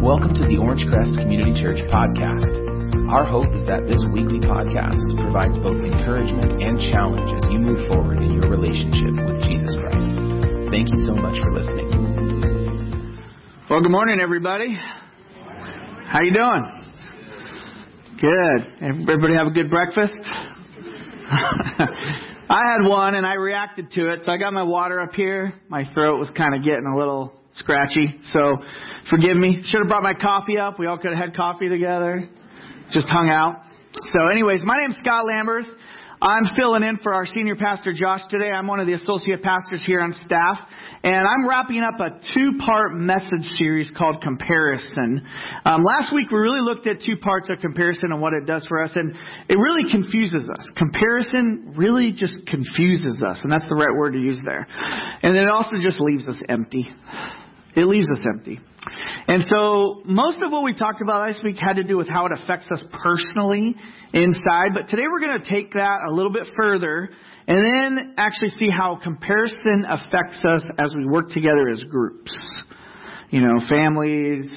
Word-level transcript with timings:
Welcome 0.00 0.32
to 0.32 0.48
the 0.48 0.56
Orangecrest 0.56 1.20
Community 1.20 1.52
Church 1.60 1.76
podcast. 1.92 2.48
Our 3.12 3.28
hope 3.28 3.52
is 3.52 3.60
that 3.68 3.84
this 3.84 4.00
weekly 4.08 4.40
podcast 4.40 4.96
provides 5.20 5.60
both 5.60 5.76
encouragement 5.76 6.56
and 6.56 6.80
challenge 6.88 7.28
as 7.36 7.44
you 7.52 7.60
move 7.60 7.84
forward 7.84 8.16
in 8.16 8.32
your 8.32 8.48
relationship 8.48 9.12
with 9.12 9.44
Jesus 9.44 9.76
Christ. 9.76 10.08
Thank 10.72 10.88
you 10.88 11.04
so 11.04 11.12
much 11.12 11.36
for 11.44 11.52
listening. 11.52 11.92
Well, 13.68 13.84
good 13.84 13.92
morning, 13.92 14.24
everybody. 14.24 14.72
How 14.72 16.24
you 16.24 16.32
doing? 16.32 16.64
Good. 18.24 18.60
Everybody 18.80 19.36
have 19.36 19.48
a 19.48 19.54
good 19.54 19.68
breakfast? 19.68 20.16
I 22.48 22.72
had 22.72 22.88
one 22.88 23.16
and 23.16 23.26
I 23.26 23.34
reacted 23.34 23.92
to 24.00 24.16
it, 24.16 24.24
so 24.24 24.32
I 24.32 24.38
got 24.38 24.54
my 24.54 24.64
water 24.64 24.98
up 24.98 25.12
here. 25.12 25.52
My 25.68 25.84
throat 25.92 26.18
was 26.18 26.32
kind 26.34 26.54
of 26.54 26.64
getting 26.64 26.86
a 26.86 26.96
little 26.96 27.39
scratchy, 27.52 28.18
so 28.32 28.56
forgive 29.08 29.36
me. 29.36 29.60
Should 29.64 29.80
have 29.80 29.88
brought 29.88 30.02
my 30.02 30.14
coffee 30.14 30.58
up. 30.58 30.78
We 30.78 30.86
all 30.86 30.98
could 30.98 31.12
have 31.12 31.18
had 31.18 31.36
coffee 31.36 31.68
together. 31.68 32.28
Just 32.92 33.08
hung 33.08 33.28
out. 33.28 33.62
So, 33.92 34.28
anyways, 34.30 34.60
my 34.64 34.76
name's 34.76 34.96
Scott 35.02 35.24
Lamberth. 35.28 35.68
I'm 36.22 36.44
filling 36.54 36.82
in 36.82 36.98
for 36.98 37.14
our 37.14 37.24
senior 37.24 37.56
pastor 37.56 37.94
Josh 37.94 38.20
today. 38.28 38.50
I'm 38.50 38.66
one 38.66 38.78
of 38.78 38.86
the 38.86 38.92
associate 38.92 39.42
pastors 39.42 39.82
here 39.86 40.00
on 40.00 40.12
staff, 40.12 40.58
and 41.02 41.26
I'm 41.26 41.48
wrapping 41.48 41.80
up 41.80 41.98
a 41.98 42.20
two-part 42.34 42.92
message 42.92 43.48
series 43.56 43.90
called 43.96 44.20
Comparison. 44.22 45.26
Um, 45.64 45.80
last 45.82 46.12
week 46.14 46.30
we 46.30 46.38
really 46.38 46.60
looked 46.60 46.86
at 46.86 47.00
two 47.00 47.16
parts 47.16 47.48
of 47.48 47.58
comparison 47.60 48.12
and 48.12 48.20
what 48.20 48.34
it 48.34 48.44
does 48.44 48.66
for 48.68 48.82
us, 48.84 48.92
and 48.94 49.16
it 49.48 49.56
really 49.56 49.90
confuses 49.90 50.46
us. 50.50 50.70
Comparison 50.76 51.72
really 51.74 52.12
just 52.12 52.34
confuses 52.46 53.24
us, 53.26 53.40
and 53.42 53.50
that's 53.50 53.66
the 53.70 53.74
right 53.74 53.96
word 53.96 54.12
to 54.12 54.20
use 54.20 54.40
there. 54.44 54.66
And 55.22 55.34
it 55.34 55.48
also 55.48 55.76
just 55.80 56.00
leaves 56.00 56.28
us 56.28 56.36
empty. 56.50 56.86
It 57.76 57.84
leaves 57.86 58.08
us 58.10 58.18
empty. 58.24 58.58
And 59.28 59.44
so 59.48 60.02
most 60.04 60.42
of 60.42 60.50
what 60.50 60.64
we 60.64 60.74
talked 60.74 61.02
about 61.02 61.26
last 61.28 61.44
week 61.44 61.56
had 61.56 61.74
to 61.74 61.84
do 61.84 61.96
with 61.96 62.08
how 62.08 62.26
it 62.26 62.32
affects 62.32 62.68
us 62.72 62.82
personally 63.02 63.76
inside, 64.12 64.70
but 64.74 64.88
today 64.88 65.04
we're 65.10 65.20
going 65.20 65.40
to 65.40 65.48
take 65.48 65.72
that 65.74 66.00
a 66.08 66.12
little 66.12 66.32
bit 66.32 66.48
further 66.56 67.10
and 67.46 67.58
then 67.58 68.14
actually 68.16 68.50
see 68.50 68.68
how 68.70 68.98
comparison 69.02 69.84
affects 69.88 70.44
us 70.44 70.64
as 70.78 70.94
we 70.96 71.06
work 71.06 71.30
together 71.30 71.68
as 71.68 71.82
groups. 71.84 72.36
You 73.30 73.42
know, 73.42 73.60
families, 73.68 74.48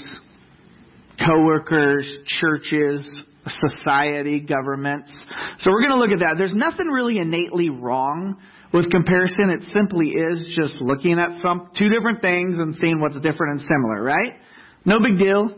coworkers, 1.26 2.12
churches, 2.26 3.06
society, 3.48 4.40
governments. 4.40 5.12
So 5.60 5.72
we're 5.72 5.82
going 5.82 5.92
to 5.92 5.98
look 5.98 6.12
at 6.12 6.20
that. 6.20 6.36
There's 6.38 6.56
nothing 6.56 6.88
really 6.88 7.20
innately 7.20 7.70
wrong 7.70 8.38
with 8.74 8.90
comparison, 8.90 9.52
it 9.52 9.64
simply 9.72 10.10
is 10.10 10.56
just 10.58 10.82
looking 10.82 11.20
at 11.20 11.30
some 11.44 11.70
two 11.78 11.90
different 11.90 12.22
things 12.22 12.58
and 12.58 12.76
seeing 12.76 13.00
what's 13.00 13.16
different 13.16 13.60
and 13.60 13.62
similar, 13.62 14.02
right? 14.02 14.34
No 14.84 14.96
big 15.00 15.20
deal 15.20 15.56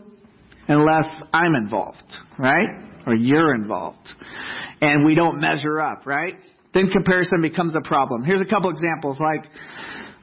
unless 0.68 1.08
I'm 1.32 1.54
involved, 1.54 2.16
right? 2.38 2.68
Or 3.06 3.14
you're 3.14 3.54
involved. 3.54 4.08
And 4.80 5.04
we 5.04 5.14
don't 5.14 5.40
measure 5.40 5.80
up, 5.80 6.06
right? 6.06 6.34
Then 6.74 6.90
comparison 6.90 7.40
becomes 7.40 7.74
a 7.74 7.80
problem. 7.80 8.22
Here's 8.24 8.42
a 8.42 8.44
couple 8.44 8.70
examples. 8.70 9.18
Like, 9.18 9.46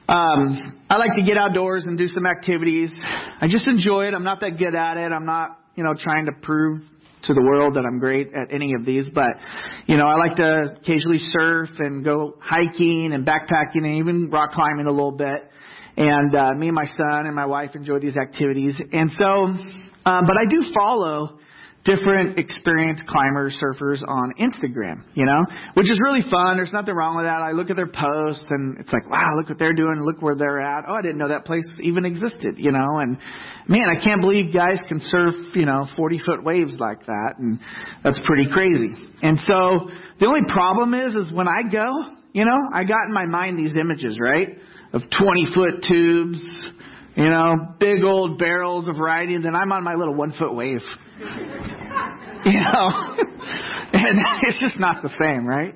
um, 0.08 0.78
I 0.88 0.96
like 0.98 1.14
to 1.16 1.22
get 1.22 1.36
outdoors 1.36 1.84
and 1.86 1.98
do 1.98 2.06
some 2.06 2.26
activities. 2.26 2.92
I 3.40 3.48
just 3.48 3.66
enjoy 3.66 4.06
it. 4.06 4.14
I'm 4.14 4.22
not 4.22 4.40
that 4.40 4.58
good 4.58 4.74
at 4.74 4.96
it. 4.98 5.10
I'm 5.10 5.26
not, 5.26 5.58
you 5.74 5.82
know, 5.82 5.94
trying 5.98 6.26
to 6.26 6.32
prove 6.42 6.82
to 7.26 7.34
the 7.34 7.42
world 7.42 7.74
that 7.74 7.84
I'm 7.86 7.98
great 7.98 8.28
at 8.34 8.52
any 8.52 8.74
of 8.78 8.84
these, 8.84 9.06
but 9.14 9.30
you 9.86 9.96
know, 9.96 10.06
I 10.06 10.16
like 10.16 10.36
to 10.36 10.76
occasionally 10.80 11.20
surf 11.38 11.70
and 11.78 12.04
go 12.04 12.36
hiking 12.40 13.12
and 13.12 13.26
backpacking 13.26 13.84
and 13.84 13.98
even 13.98 14.30
rock 14.30 14.52
climbing 14.52 14.86
a 14.86 14.90
little 14.90 15.12
bit. 15.12 15.50
And 15.96 16.34
uh, 16.34 16.52
me 16.54 16.68
and 16.68 16.74
my 16.74 16.86
son 16.86 17.26
and 17.26 17.34
my 17.34 17.46
wife 17.46 17.70
enjoy 17.74 18.00
these 18.00 18.16
activities. 18.16 18.80
And 18.92 19.10
so, 19.10 19.24
um, 19.24 20.24
but 20.26 20.36
I 20.36 20.44
do 20.48 20.72
follow 20.74 21.38
different 21.84 22.38
experienced 22.38 23.06
climbers, 23.06 23.56
surfers 23.62 24.02
on 24.08 24.32
Instagram, 24.40 25.04
you 25.14 25.26
know, 25.26 25.44
which 25.74 25.90
is 25.90 26.00
really 26.02 26.22
fun. 26.30 26.56
There's 26.56 26.72
nothing 26.72 26.94
wrong 26.94 27.16
with 27.16 27.26
that. 27.26 27.42
I 27.42 27.52
look 27.52 27.70
at 27.70 27.76
their 27.76 27.90
posts 27.90 28.46
and 28.48 28.78
it's 28.78 28.92
like, 28.92 29.08
wow, 29.08 29.32
look 29.36 29.48
what 29.48 29.58
they're 29.58 29.74
doing. 29.74 30.00
Look 30.02 30.22
where 30.22 30.34
they're 30.34 30.60
at. 30.60 30.84
Oh, 30.88 30.94
I 30.94 31.02
didn't 31.02 31.18
know 31.18 31.28
that 31.28 31.44
place 31.44 31.64
even 31.82 32.04
existed, 32.04 32.56
you 32.56 32.72
know, 32.72 32.98
and 32.98 33.18
man, 33.68 33.88
I 33.88 34.02
can't 34.02 34.20
believe 34.20 34.52
guys 34.52 34.80
can 34.88 34.98
surf, 35.00 35.34
you 35.54 35.66
know, 35.66 35.86
40 35.96 36.20
foot 36.24 36.42
waves 36.42 36.74
like 36.78 37.04
that. 37.06 37.34
And 37.38 37.60
that's 38.02 38.20
pretty 38.24 38.50
crazy. 38.50 38.90
And 39.22 39.38
so 39.40 39.90
the 40.20 40.26
only 40.26 40.48
problem 40.48 40.94
is, 40.94 41.14
is 41.14 41.32
when 41.32 41.48
I 41.48 41.68
go, 41.70 41.84
you 42.32 42.44
know, 42.44 42.56
I 42.72 42.84
got 42.84 43.06
in 43.06 43.12
my 43.12 43.26
mind 43.26 43.58
these 43.58 43.74
images, 43.78 44.18
right? 44.18 44.58
Of 44.92 45.02
20 45.02 45.54
foot 45.54 45.84
tubes, 45.86 46.40
you 47.16 47.28
know, 47.28 47.74
big 47.78 48.02
old 48.02 48.38
barrels 48.38 48.88
of 48.88 48.98
riding, 48.98 49.42
then 49.42 49.54
I'm 49.54 49.70
on 49.72 49.84
my 49.84 49.94
little 49.94 50.14
one 50.14 50.32
foot 50.38 50.54
wave. 50.54 50.82
you 51.18 52.60
know, 52.60 52.88
and 53.92 54.18
it's 54.48 54.60
just 54.60 54.78
not 54.78 55.02
the 55.02 55.10
same, 55.20 55.46
right? 55.46 55.74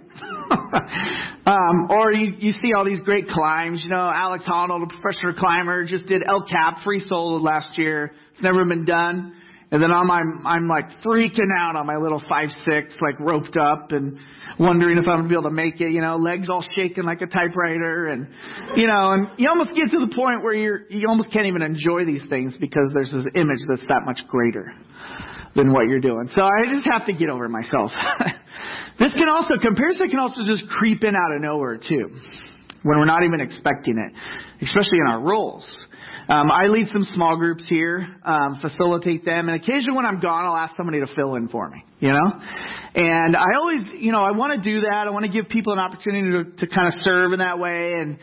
um, 1.46 1.90
or 1.90 2.12
you, 2.12 2.34
you 2.38 2.52
see 2.52 2.72
all 2.76 2.84
these 2.84 3.00
great 3.00 3.28
climbs. 3.28 3.82
You 3.84 3.90
know, 3.90 4.10
Alex 4.12 4.44
Honnold, 4.48 4.82
a 4.84 4.86
professional 4.88 5.34
climber, 5.34 5.84
just 5.84 6.06
did 6.06 6.22
El 6.26 6.42
Cap 6.42 6.78
free 6.84 7.00
solo 7.00 7.40
last 7.40 7.78
year. 7.78 8.12
It's 8.32 8.42
never 8.42 8.64
been 8.64 8.84
done. 8.84 9.34
And 9.70 9.82
then 9.82 9.90
I'm, 9.92 10.10
I'm, 10.10 10.46
I'm 10.46 10.66
like 10.66 10.88
freaking 11.04 11.52
out 11.60 11.76
on 11.76 11.86
my 11.86 11.96
little 11.96 12.22
five 12.26 12.48
six, 12.64 12.96
like 13.02 13.20
roped 13.20 13.58
up 13.58 13.92
and 13.92 14.18
wondering 14.58 14.96
if 14.96 15.06
I'm 15.06 15.18
gonna 15.18 15.28
be 15.28 15.34
able 15.34 15.50
to 15.50 15.54
make 15.54 15.80
it, 15.82 15.90
you 15.90 16.00
know, 16.00 16.16
legs 16.16 16.48
all 16.48 16.64
shaking 16.74 17.04
like 17.04 17.20
a 17.20 17.26
typewriter 17.26 18.06
and, 18.06 18.28
you 18.76 18.86
know, 18.86 19.12
and 19.12 19.28
you 19.36 19.46
almost 19.48 19.76
get 19.76 19.90
to 19.90 19.98
the 20.00 20.14
point 20.14 20.42
where 20.42 20.54
you're, 20.54 20.90
you 20.90 21.06
almost 21.06 21.30
can't 21.32 21.46
even 21.46 21.60
enjoy 21.60 22.06
these 22.06 22.22
things 22.30 22.56
because 22.58 22.90
there's 22.94 23.12
this 23.12 23.26
image 23.34 23.60
that's 23.68 23.84
that 23.88 24.06
much 24.06 24.20
greater 24.26 24.72
than 25.54 25.70
what 25.70 25.88
you're 25.88 26.00
doing. 26.00 26.30
So 26.32 26.40
I 26.40 26.72
just 26.72 26.86
have 26.90 27.04
to 27.06 27.12
get 27.12 27.28
over 27.28 27.46
myself. 27.48 27.90
this 28.98 29.12
can 29.12 29.28
also, 29.28 29.60
comparison 29.60 30.08
can 30.08 30.18
also 30.18 30.44
just 30.46 30.66
creep 30.68 31.04
in 31.04 31.14
out 31.14 31.36
of 31.36 31.42
nowhere 31.42 31.76
too 31.76 32.08
when 32.84 32.98
we're 32.98 33.04
not 33.04 33.22
even 33.22 33.40
expecting 33.40 33.98
it, 33.98 34.64
especially 34.64 34.98
in 35.04 35.12
our 35.12 35.20
roles. 35.20 35.66
Um, 36.28 36.50
I 36.50 36.66
lead 36.66 36.88
some 36.88 37.04
small 37.04 37.38
groups 37.38 37.66
here, 37.70 38.06
um, 38.22 38.58
facilitate 38.60 39.24
them, 39.24 39.48
and 39.48 39.56
occasionally 39.56 39.96
when 39.96 40.04
I'm 40.04 40.20
gone, 40.20 40.44
I'll 40.44 40.56
ask 40.56 40.76
somebody 40.76 41.00
to 41.00 41.06
fill 41.16 41.36
in 41.36 41.48
for 41.48 41.66
me, 41.70 41.82
you 42.00 42.12
know? 42.12 42.40
And 42.94 43.34
I 43.34 43.56
always, 43.56 43.80
you 43.98 44.12
know, 44.12 44.22
I 44.22 44.32
want 44.32 44.62
to 44.62 44.70
do 44.70 44.82
that. 44.82 45.06
I 45.06 45.10
want 45.10 45.24
to 45.24 45.32
give 45.32 45.48
people 45.48 45.72
an 45.72 45.78
opportunity 45.78 46.30
to, 46.32 46.66
to 46.66 46.66
kind 46.66 46.86
of 46.86 47.00
serve 47.00 47.32
in 47.32 47.38
that 47.38 47.58
way 47.58 47.94
and 47.94 48.18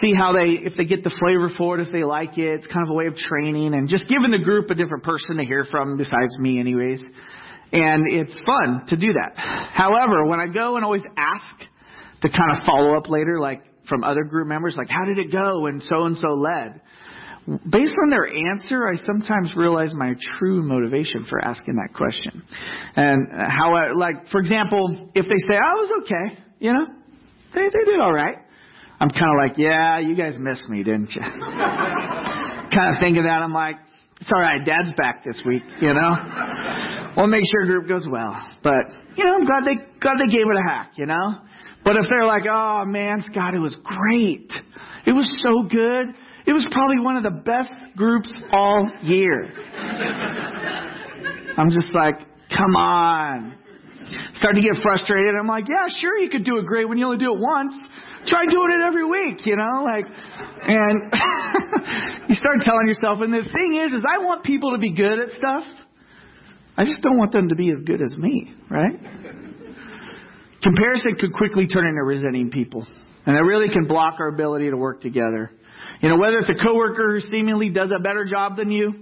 see 0.00 0.14
how 0.14 0.32
they, 0.32 0.50
if 0.50 0.74
they 0.76 0.84
get 0.84 1.02
the 1.02 1.10
flavor 1.18 1.50
for 1.58 1.80
it, 1.80 1.84
if 1.84 1.92
they 1.92 2.04
like 2.04 2.38
it. 2.38 2.60
It's 2.62 2.66
kind 2.68 2.86
of 2.86 2.90
a 2.90 2.94
way 2.94 3.06
of 3.06 3.16
training 3.16 3.74
and 3.74 3.88
just 3.88 4.06
giving 4.06 4.30
the 4.30 4.38
group 4.38 4.70
a 4.70 4.76
different 4.76 5.02
person 5.02 5.36
to 5.38 5.44
hear 5.44 5.66
from 5.68 5.96
besides 5.96 6.38
me 6.38 6.60
anyways. 6.60 7.02
And 7.72 8.04
it's 8.06 8.38
fun 8.46 8.86
to 8.86 8.96
do 8.96 9.14
that. 9.14 9.32
However, 9.36 10.26
when 10.26 10.38
I 10.38 10.46
go 10.46 10.76
and 10.76 10.84
always 10.84 11.02
ask 11.16 11.58
to 12.20 12.28
kind 12.28 12.52
of 12.52 12.64
follow 12.64 12.96
up 12.96 13.08
later, 13.08 13.40
like 13.40 13.64
from 13.88 14.04
other 14.04 14.22
group 14.22 14.46
members, 14.46 14.76
like, 14.78 14.88
how 14.88 15.04
did 15.06 15.18
it 15.18 15.32
go? 15.32 15.66
And 15.66 15.82
so 15.82 16.04
and 16.04 16.16
so 16.16 16.28
led 16.28 16.80
based 17.46 17.94
on 18.02 18.10
their 18.10 18.26
answer, 18.26 18.86
I 18.86 18.94
sometimes 19.04 19.54
realize 19.56 19.92
my 19.94 20.14
true 20.38 20.62
motivation 20.62 21.24
for 21.28 21.44
asking 21.44 21.76
that 21.76 21.94
question. 21.94 22.42
And 22.94 23.26
how, 23.30 23.74
I, 23.74 23.92
like, 23.92 24.28
for 24.28 24.40
example, 24.40 25.10
if 25.14 25.24
they 25.24 25.40
say, 25.48 25.56
oh, 25.56 25.70
I 25.70 25.74
was 25.74 26.02
okay, 26.02 26.42
you 26.60 26.72
know, 26.72 26.86
they, 27.54 27.62
they 27.62 27.84
did 27.84 28.00
all 28.00 28.12
right. 28.12 28.36
I'm 29.00 29.10
kind 29.10 29.24
of 29.24 29.50
like, 29.50 29.58
yeah, 29.58 29.98
you 29.98 30.14
guys 30.14 30.36
missed 30.38 30.68
me, 30.68 30.84
didn't 30.84 31.10
you? 31.10 31.22
kind 31.22 32.94
of 32.94 33.00
think 33.00 33.18
of 33.18 33.24
that. 33.24 33.42
I'm 33.42 33.52
like, 33.52 33.76
it's 34.20 34.30
all 34.32 34.40
right. 34.40 34.64
Dad's 34.64 34.92
back 34.96 35.24
this 35.24 35.42
week, 35.44 35.62
you 35.80 35.92
know. 35.92 36.14
We'll 37.16 37.26
make 37.26 37.42
sure 37.50 37.66
the 37.66 37.72
group 37.72 37.88
goes 37.88 38.06
well. 38.08 38.32
But 38.62 38.94
you 39.16 39.24
know, 39.24 39.34
I'm 39.34 39.44
glad 39.44 39.64
they 39.64 39.74
glad 39.98 40.18
they 40.18 40.30
gave 40.30 40.46
it 40.46 40.56
a 40.56 40.70
hack, 40.70 40.92
you 40.96 41.06
know. 41.06 41.40
But 41.84 41.96
if 41.96 42.06
they're 42.08 42.24
like, 42.24 42.44
oh 42.48 42.84
man, 42.84 43.24
Scott, 43.30 43.54
it 43.54 43.58
was 43.58 43.76
great. 43.82 44.52
It 45.04 45.12
was 45.12 45.28
so 45.42 45.68
good. 45.68 46.14
It 46.46 46.52
was 46.52 46.66
probably 46.70 46.98
one 47.00 47.16
of 47.16 47.22
the 47.22 47.30
best 47.30 47.74
groups 47.96 48.32
all 48.52 48.90
year. 49.02 49.52
I'm 51.56 51.70
just 51.70 51.94
like, 51.94 52.18
come 52.50 52.76
on. 52.76 53.54
Starting 54.34 54.62
to 54.62 54.68
get 54.68 54.82
frustrated. 54.82 55.34
I'm 55.38 55.46
like, 55.46 55.68
yeah, 55.68 55.86
sure, 56.00 56.18
you 56.18 56.28
could 56.28 56.44
do 56.44 56.58
it 56.58 56.66
great 56.66 56.88
when 56.88 56.98
you 56.98 57.06
only 57.06 57.18
do 57.18 57.32
it 57.32 57.38
once. 57.38 57.74
Try 58.26 58.44
doing 58.46 58.72
it 58.72 58.82
every 58.84 59.08
week, 59.08 59.46
you 59.46 59.56
know, 59.56 59.84
like, 59.84 60.06
and 60.06 61.12
you 62.28 62.34
start 62.34 62.60
telling 62.60 62.86
yourself, 62.86 63.20
and 63.20 63.32
the 63.32 63.42
thing 63.52 63.74
is, 63.74 63.92
is 63.94 64.04
I 64.06 64.18
want 64.18 64.44
people 64.44 64.72
to 64.72 64.78
be 64.78 64.92
good 64.92 65.18
at 65.18 65.30
stuff. 65.38 65.64
I 66.76 66.84
just 66.84 67.02
don't 67.02 67.18
want 67.18 67.32
them 67.32 67.48
to 67.48 67.54
be 67.54 67.70
as 67.70 67.78
good 67.84 68.00
as 68.00 68.16
me, 68.16 68.54
right? 68.70 68.98
Comparison 70.62 71.16
could 71.18 71.32
quickly 71.34 71.66
turn 71.66 71.86
into 71.86 72.02
resenting 72.02 72.50
people. 72.50 72.86
And 73.26 73.36
it 73.36 73.40
really 73.40 73.68
can 73.68 73.86
block 73.86 74.14
our 74.20 74.28
ability 74.28 74.70
to 74.70 74.76
work 74.76 75.00
together. 75.00 75.50
You 76.00 76.08
know, 76.08 76.16
whether 76.16 76.38
it's 76.38 76.50
a 76.50 76.64
coworker 76.64 77.14
who 77.14 77.20
seemingly 77.30 77.70
does 77.70 77.90
a 77.96 78.02
better 78.02 78.24
job 78.24 78.56
than 78.56 78.70
you, 78.70 78.92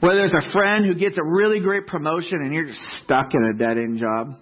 whether 0.00 0.24
it's 0.24 0.34
a 0.34 0.52
friend 0.52 0.84
who 0.84 0.94
gets 0.94 1.18
a 1.18 1.24
really 1.24 1.60
great 1.60 1.86
promotion 1.86 2.40
and 2.42 2.52
you're 2.52 2.66
just 2.66 2.82
stuck 3.04 3.32
in 3.32 3.44
a 3.44 3.56
dead 3.56 3.78
end 3.78 3.98
job. 3.98 4.34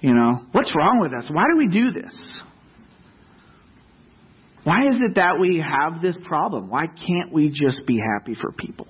You 0.00 0.14
know, 0.14 0.46
what's 0.52 0.72
wrong 0.74 0.98
with 1.00 1.12
us? 1.12 1.28
Why 1.30 1.44
do 1.50 1.58
we 1.58 1.68
do 1.68 1.92
this? 1.92 2.18
Why 4.64 4.86
is 4.88 4.96
it 5.00 5.14
that 5.14 5.38
we 5.40 5.60
have 5.60 6.02
this 6.02 6.18
problem? 6.24 6.68
Why 6.68 6.86
can't 6.86 7.32
we 7.32 7.48
just 7.48 7.86
be 7.86 7.98
happy 7.98 8.34
for 8.34 8.52
people? 8.52 8.86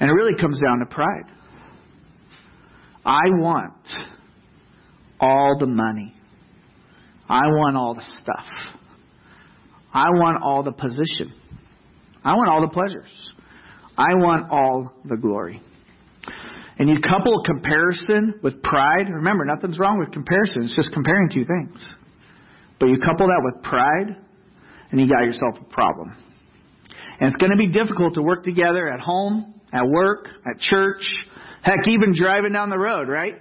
And 0.00 0.10
it 0.10 0.12
really 0.12 0.34
comes 0.40 0.60
down 0.60 0.78
to 0.80 0.86
pride. 0.86 1.24
I 3.04 3.20
want 3.30 3.74
all 5.20 5.56
the 5.58 5.66
money. 5.66 6.14
I 7.28 7.46
want 7.46 7.76
all 7.76 7.94
the 7.94 8.04
stuff. 8.22 8.46
I 9.92 10.10
want 10.10 10.42
all 10.42 10.62
the 10.62 10.72
position. 10.72 11.32
I 12.24 12.34
want 12.34 12.50
all 12.50 12.60
the 12.62 12.72
pleasures. 12.72 13.10
I 13.96 14.14
want 14.14 14.50
all 14.50 14.94
the 15.04 15.16
glory. 15.16 15.60
And 16.78 16.88
you 16.88 16.96
couple 17.00 17.42
comparison 17.44 18.40
with 18.42 18.62
pride. 18.62 19.08
Remember, 19.10 19.44
nothing's 19.44 19.78
wrong 19.78 19.98
with 19.98 20.12
comparison. 20.12 20.62
It's 20.64 20.74
just 20.74 20.92
comparing 20.92 21.28
two 21.28 21.44
things. 21.44 21.86
But 22.80 22.86
you 22.86 22.96
couple 22.98 23.26
that 23.26 23.40
with 23.44 23.62
pride, 23.62 24.16
and 24.90 25.00
you 25.00 25.06
got 25.08 25.24
yourself 25.24 25.56
a 25.60 25.72
problem. 25.72 26.12
And 27.20 27.28
it's 27.28 27.36
going 27.36 27.52
to 27.52 27.56
be 27.56 27.68
difficult 27.68 28.14
to 28.14 28.22
work 28.22 28.42
together 28.42 28.88
at 28.88 29.00
home, 29.00 29.60
at 29.72 29.86
work, 29.86 30.26
at 30.46 30.58
church, 30.58 31.02
heck, 31.62 31.86
even 31.86 32.14
driving 32.14 32.52
down 32.52 32.70
the 32.70 32.78
road, 32.78 33.08
right? 33.08 33.34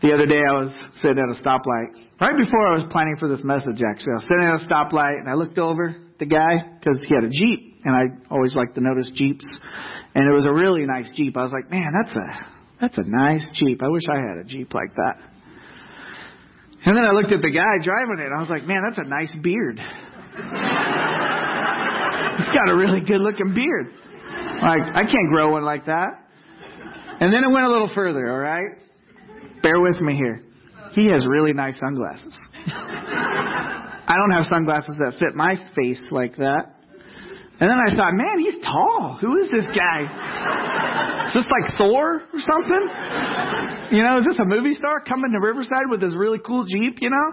The 0.00 0.14
other 0.14 0.26
day 0.26 0.38
I 0.38 0.54
was 0.54 0.70
sitting 1.02 1.18
at 1.18 1.26
a 1.26 1.34
stoplight. 1.42 1.90
Right 2.20 2.36
before 2.38 2.68
I 2.70 2.74
was 2.78 2.86
planning 2.90 3.16
for 3.18 3.28
this 3.28 3.42
message, 3.42 3.82
actually. 3.82 4.14
I 4.14 4.18
was 4.22 4.28
sitting 4.30 4.46
at 4.46 4.54
a 4.54 4.62
stoplight 4.70 5.18
and 5.18 5.28
I 5.28 5.34
looked 5.34 5.58
over 5.58 5.96
the 6.20 6.26
guy 6.26 6.78
because 6.78 7.00
he 7.02 7.12
had 7.14 7.24
a 7.24 7.30
Jeep 7.30 7.82
and 7.84 7.96
I 7.96 8.02
always 8.30 8.54
like 8.54 8.74
to 8.74 8.80
notice 8.80 9.10
Jeeps. 9.12 9.44
And 10.14 10.28
it 10.28 10.32
was 10.32 10.46
a 10.46 10.52
really 10.52 10.86
nice 10.86 11.10
Jeep. 11.14 11.36
I 11.36 11.42
was 11.42 11.50
like, 11.50 11.68
man, 11.68 11.90
that's 11.90 12.14
a, 12.14 12.26
that's 12.80 12.98
a 12.98 13.10
nice 13.10 13.44
Jeep. 13.54 13.82
I 13.82 13.88
wish 13.88 14.04
I 14.06 14.20
had 14.22 14.38
a 14.38 14.44
Jeep 14.44 14.72
like 14.72 14.94
that. 14.94 15.16
And 16.84 16.96
then 16.96 17.04
I 17.04 17.10
looked 17.10 17.32
at 17.32 17.42
the 17.42 17.50
guy 17.50 17.82
driving 17.82 18.20
it 18.22 18.30
I 18.30 18.38
was 18.38 18.48
like, 18.48 18.62
man, 18.70 18.86
that's 18.86 18.98
a 18.98 19.08
nice 19.08 19.34
beard. 19.42 19.82
He's 22.38 22.54
got 22.54 22.70
a 22.70 22.76
really 22.78 23.00
good 23.00 23.20
looking 23.20 23.52
beard. 23.52 23.90
Like, 24.62 24.94
I 24.94 25.02
can't 25.10 25.28
grow 25.28 25.50
one 25.58 25.64
like 25.64 25.86
that. 25.86 26.06
And 27.18 27.32
then 27.32 27.42
it 27.42 27.50
went 27.50 27.66
a 27.66 27.68
little 27.68 27.90
further, 27.92 28.30
all 28.30 28.38
right? 28.38 28.78
Bear 29.68 29.80
with 29.82 30.00
me 30.00 30.16
here. 30.16 30.40
He 30.92 31.12
has 31.12 31.26
really 31.26 31.52
nice 31.52 31.76
sunglasses. 31.78 32.32
I 32.64 34.14
don't 34.16 34.30
have 34.30 34.46
sunglasses 34.48 34.94
that 34.98 35.12
fit 35.20 35.34
my 35.34 35.56
face 35.76 36.00
like 36.10 36.38
that. 36.38 36.74
And 37.60 37.68
then 37.68 37.76
I 37.76 37.94
thought, 37.94 38.14
man, 38.14 38.38
he's 38.38 38.54
tall. 38.64 39.18
Who 39.20 39.36
is 39.36 39.50
this 39.50 39.66
guy? 39.76 41.26
Is 41.26 41.34
this 41.34 41.46
like 41.52 41.76
Thor 41.76 42.22
or 42.32 42.40
something? 42.40 42.88
You 43.92 44.04
know, 44.04 44.16
is 44.16 44.24
this 44.24 44.38
a 44.40 44.46
movie 44.46 44.72
star 44.72 45.00
coming 45.00 45.32
to 45.32 45.46
Riverside 45.46 45.90
with 45.90 46.00
his 46.00 46.14
really 46.16 46.38
cool 46.38 46.64
Jeep, 46.64 47.02
you 47.02 47.10
know? 47.10 47.28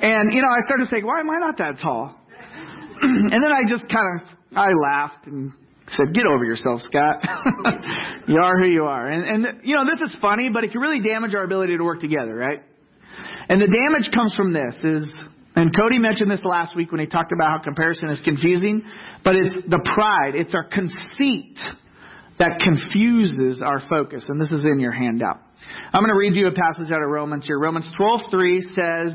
And, 0.00 0.32
you 0.32 0.40
know, 0.40 0.50
I 0.54 0.62
started 0.64 0.84
to 0.84 0.90
think, 0.90 1.04
why 1.04 1.18
am 1.18 1.30
I 1.30 1.38
not 1.40 1.58
that 1.58 1.80
tall? 1.82 2.14
and 3.02 3.42
then 3.42 3.50
I 3.50 3.62
just 3.66 3.88
kind 3.88 4.20
of, 4.20 4.28
I 4.54 4.70
laughed 4.70 5.26
and 5.26 5.50
said, 5.88 6.14
"Get 6.14 6.26
over 6.26 6.44
yourself, 6.44 6.80
Scott. 6.82 7.22
you 8.28 8.38
are 8.38 8.58
who 8.58 8.70
you 8.70 8.84
are." 8.84 9.08
And, 9.08 9.46
and 9.46 9.60
you 9.64 9.74
know, 9.74 9.84
this 9.84 10.00
is 10.08 10.16
funny, 10.20 10.50
but 10.50 10.64
it 10.64 10.72
can 10.72 10.80
really 10.80 11.00
damage 11.00 11.34
our 11.34 11.44
ability 11.44 11.76
to 11.76 11.84
work 11.84 12.00
together, 12.00 12.34
right? 12.34 12.62
And 13.48 13.60
the 13.60 13.66
damage 13.66 14.10
comes 14.12 14.32
from 14.34 14.52
this: 14.52 14.76
is 14.84 15.24
and 15.54 15.74
Cody 15.76 15.98
mentioned 15.98 16.30
this 16.30 16.42
last 16.44 16.74
week 16.74 16.92
when 16.92 17.00
he 17.00 17.06
talked 17.06 17.32
about 17.32 17.50
how 17.50 17.62
comparison 17.62 18.08
is 18.08 18.20
confusing, 18.24 18.82
but 19.22 19.34
it's 19.36 19.54
the 19.68 19.80
pride, 19.94 20.34
it's 20.34 20.54
our 20.54 20.64
conceit 20.64 21.58
that 22.38 22.58
confuses 22.58 23.60
our 23.62 23.80
focus. 23.88 24.24
And 24.28 24.40
this 24.40 24.50
is 24.50 24.64
in 24.64 24.80
your 24.80 24.92
handout. 24.92 25.40
I'm 25.92 26.00
going 26.00 26.12
to 26.12 26.18
read 26.18 26.36
you 26.36 26.46
a 26.46 26.52
passage 26.52 26.90
out 26.90 27.02
of 27.02 27.10
Romans 27.10 27.44
here. 27.46 27.58
Romans 27.58 27.88
12:3 27.98 28.60
says, 28.74 29.12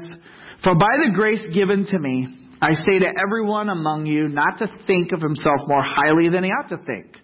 "For 0.63 0.75
by 0.75 0.97
the 0.97 1.11
grace 1.13 1.43
given 1.51 1.85
to 1.85 1.99
me, 1.99 2.27
I 2.61 2.73
say 2.73 2.99
to 2.99 3.07
everyone 3.07 3.69
among 3.69 4.05
you 4.05 4.27
not 4.27 4.59
to 4.59 4.67
think 4.87 5.11
of 5.11 5.21
himself 5.21 5.61
more 5.67 5.83
highly 5.83 6.29
than 6.29 6.43
he 6.43 6.49
ought 6.49 6.69
to 6.69 6.77
think, 6.77 7.17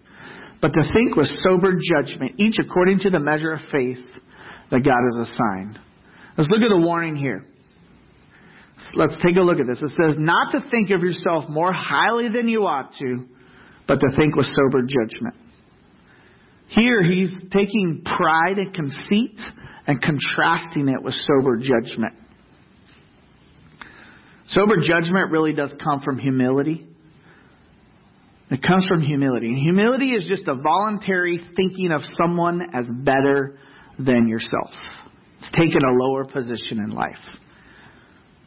but 0.60 0.72
to 0.72 0.82
think 0.92 1.16
with 1.16 1.28
sober 1.42 1.72
judgment, 1.72 2.32
each 2.38 2.58
according 2.58 3.00
to 3.00 3.10
the 3.10 3.18
measure 3.18 3.52
of 3.52 3.60
faith 3.72 4.04
that 4.70 4.84
God 4.84 5.02
has 5.04 5.28
assigned. 5.28 5.78
Let's 6.38 6.50
look 6.50 6.62
at 6.62 6.68
the 6.68 6.80
warning 6.80 7.16
here. 7.16 7.46
Let's 8.94 9.16
take 9.24 9.36
a 9.36 9.40
look 9.40 9.58
at 9.58 9.66
this. 9.66 9.80
It 9.82 9.90
says, 9.90 10.16
not 10.18 10.52
to 10.52 10.68
think 10.70 10.90
of 10.90 11.02
yourself 11.02 11.44
more 11.48 11.72
highly 11.72 12.28
than 12.28 12.48
you 12.48 12.66
ought 12.66 12.92
to, 12.98 13.26
but 13.86 14.00
to 14.00 14.16
think 14.16 14.36
with 14.36 14.46
sober 14.46 14.82
judgment. 14.82 15.34
Here 16.68 17.02
he's 17.02 17.30
taking 17.52 18.02
pride 18.04 18.58
and 18.58 18.74
conceit 18.74 19.38
and 19.86 20.00
contrasting 20.00 20.88
it 20.88 21.02
with 21.02 21.14
sober 21.14 21.56
judgment. 21.56 22.14
Sober 24.48 24.76
judgment 24.82 25.30
really 25.30 25.52
does 25.52 25.72
come 25.82 26.00
from 26.00 26.18
humility. 26.18 26.86
It 28.50 28.62
comes 28.62 28.86
from 28.86 29.00
humility. 29.00 29.48
And 29.48 29.58
humility 29.58 30.10
is 30.10 30.26
just 30.26 30.46
a 30.48 30.54
voluntary 30.54 31.40
thinking 31.56 31.90
of 31.92 32.02
someone 32.20 32.62
as 32.74 32.86
better 33.02 33.58
than 33.98 34.28
yourself. 34.28 34.70
It's 35.38 35.50
taking 35.56 35.82
a 35.82 36.04
lower 36.04 36.24
position 36.24 36.78
in 36.78 36.90
life. 36.90 37.18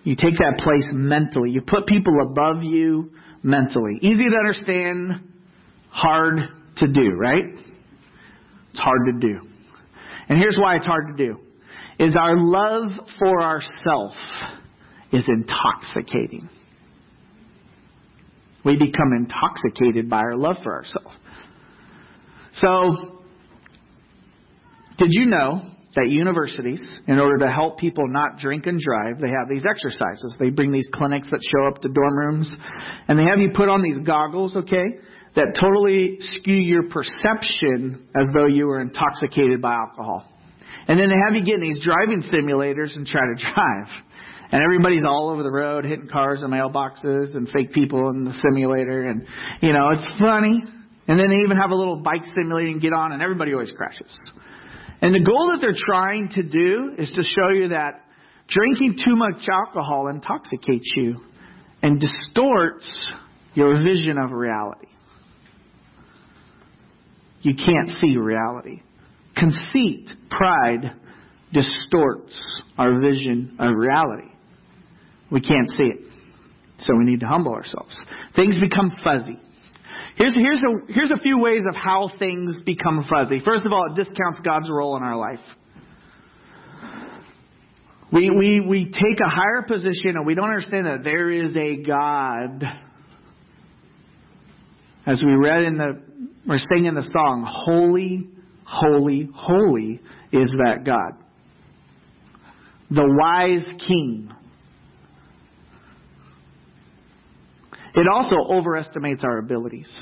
You 0.03 0.15
take 0.15 0.35
that 0.35 0.59
place 0.59 0.87
mentally. 0.93 1.49
You 1.49 1.61
put 1.61 1.87
people 1.87 2.21
above 2.21 2.63
you 2.63 3.11
mentally. 3.43 3.97
Easy 4.01 4.23
to 4.29 4.37
understand, 4.37 5.29
hard 5.89 6.39
to 6.77 6.87
do, 6.87 7.11
right? 7.17 7.43
It's 8.71 8.79
hard 8.79 9.01
to 9.07 9.27
do. 9.27 9.39
And 10.29 10.37
here's 10.39 10.57
why 10.61 10.75
it's 10.75 10.85
hard 10.85 11.17
to 11.17 11.25
do. 11.25 11.37
Is 11.99 12.15
our 12.15 12.35
love 12.37 12.91
for 13.17 13.41
ourself 13.41 14.13
is 15.11 15.23
intoxicating. 15.27 16.49
We 18.65 18.75
become 18.75 19.13
intoxicated 19.15 20.09
by 20.09 20.17
our 20.17 20.35
love 20.35 20.57
for 20.63 20.73
ourselves. 20.73 21.15
So, 22.53 23.19
did 24.97 25.09
you 25.11 25.27
know 25.27 25.61
that 25.95 26.09
universities, 26.09 26.83
in 27.07 27.17
order 27.19 27.45
to 27.45 27.51
help 27.51 27.79
people 27.79 28.05
not 28.07 28.37
drink 28.39 28.67
and 28.67 28.79
drive, 28.79 29.19
they 29.19 29.29
have 29.29 29.49
these 29.49 29.65
exercises. 29.67 30.35
They 30.39 30.49
bring 30.49 30.71
these 30.71 30.87
clinics 30.93 31.27
that 31.31 31.39
show 31.41 31.67
up 31.67 31.81
to 31.81 31.89
dorm 31.89 32.17
rooms, 32.17 32.51
and 33.07 33.17
they 33.17 33.23
have 33.23 33.39
you 33.39 33.49
put 33.55 33.67
on 33.67 33.81
these 33.81 33.97
goggles, 34.05 34.55
okay, 34.55 34.99
that 35.35 35.57
totally 35.59 36.17
skew 36.19 36.55
your 36.55 36.89
perception 36.89 38.07
as 38.15 38.27
though 38.33 38.45
you 38.47 38.67
were 38.67 38.81
intoxicated 38.81 39.61
by 39.61 39.73
alcohol. 39.73 40.25
And 40.87 40.99
then 40.99 41.09
they 41.09 41.15
have 41.25 41.35
you 41.35 41.43
get 41.43 41.55
in 41.55 41.61
these 41.61 41.83
driving 41.83 42.23
simulators 42.23 42.95
and 42.95 43.05
try 43.05 43.21
to 43.21 43.41
drive. 43.53 44.03
And 44.51 44.63
everybody's 44.63 45.03
all 45.05 45.29
over 45.29 45.43
the 45.43 45.51
road 45.51 45.83
hitting 45.83 46.07
cars 46.07 46.41
and 46.41 46.53
mailboxes 46.53 47.35
and 47.35 47.49
fake 47.49 47.73
people 47.73 48.09
in 48.09 48.23
the 48.23 48.33
simulator. 48.47 49.03
And, 49.03 49.27
you 49.61 49.73
know, 49.73 49.89
it's 49.91 50.07
funny. 50.19 50.63
And 51.07 51.19
then 51.19 51.29
they 51.29 51.37
even 51.43 51.57
have 51.57 51.71
a 51.71 51.75
little 51.75 51.97
bike 51.97 52.23
simulator 52.35 52.69
and 52.69 52.81
get 52.81 52.93
on, 52.93 53.11
and 53.11 53.21
everybody 53.21 53.53
always 53.53 53.71
crashes. 53.71 54.15
And 55.01 55.13
the 55.13 55.19
goal 55.19 55.51
that 55.51 55.59
they're 55.61 55.73
trying 55.77 56.29
to 56.29 56.43
do 56.43 56.93
is 56.97 57.09
to 57.11 57.23
show 57.23 57.49
you 57.53 57.69
that 57.69 58.03
drinking 58.47 58.99
too 59.05 59.15
much 59.15 59.45
alcohol 59.51 60.07
intoxicates 60.07 60.91
you 60.95 61.21
and 61.83 61.99
distorts 61.99 63.09
your 63.53 63.75
vision 63.83 64.17
of 64.17 64.31
reality. 64.31 64.87
You 67.41 67.53
can't 67.53 67.99
see 67.99 68.17
reality. 68.17 68.81
Conceit, 69.35 70.09
pride, 70.29 70.95
distorts 71.53 72.61
our 72.77 72.99
vision 72.99 73.55
of 73.59 73.69
reality. 73.75 74.31
We 75.31 75.41
can't 75.41 75.69
see 75.69 75.83
it. 75.83 75.99
So 76.79 76.95
we 76.95 77.05
need 77.05 77.21
to 77.21 77.27
humble 77.27 77.53
ourselves. 77.53 77.95
Things 78.35 78.59
become 78.59 78.95
fuzzy. 79.03 79.39
Here's, 80.15 80.35
here's, 80.35 80.63
a, 80.63 80.93
here's 80.93 81.11
a 81.11 81.19
few 81.19 81.39
ways 81.39 81.63
of 81.67 81.75
how 81.75 82.09
things 82.17 82.61
become 82.65 83.05
fuzzy. 83.09 83.39
First 83.43 83.65
of 83.65 83.71
all, 83.71 83.91
it 83.91 83.95
discounts 83.95 84.39
God's 84.43 84.69
role 84.69 84.97
in 84.97 85.03
our 85.03 85.15
life. 85.15 85.39
We, 88.11 88.29
we, 88.29 88.61
we 88.61 88.85
take 88.85 89.19
a 89.23 89.29
higher 89.29 89.63
position 89.67 90.15
and 90.15 90.25
we 90.25 90.33
don't 90.33 90.49
understand 90.49 90.87
that 90.87 91.03
there 91.03 91.29
is 91.29 91.51
a 91.55 91.83
God. 91.83 92.63
As 95.05 95.21
we 95.23 95.33
read 95.33 95.63
in 95.63 95.77
the, 95.77 96.01
we're 96.47 96.57
singing 96.73 96.95
the 96.95 97.03
song, 97.03 97.45
Holy, 97.47 98.29
Holy, 98.65 99.29
Holy 99.33 100.01
is 100.31 100.51
that 100.65 100.83
God. 100.85 101.13
The 102.89 103.03
wise 103.05 103.65
King 103.85 104.31
It 107.97 108.07
also 108.13 108.35
overestimates 108.49 109.23
our 109.23 109.39
abilities. 109.39 109.93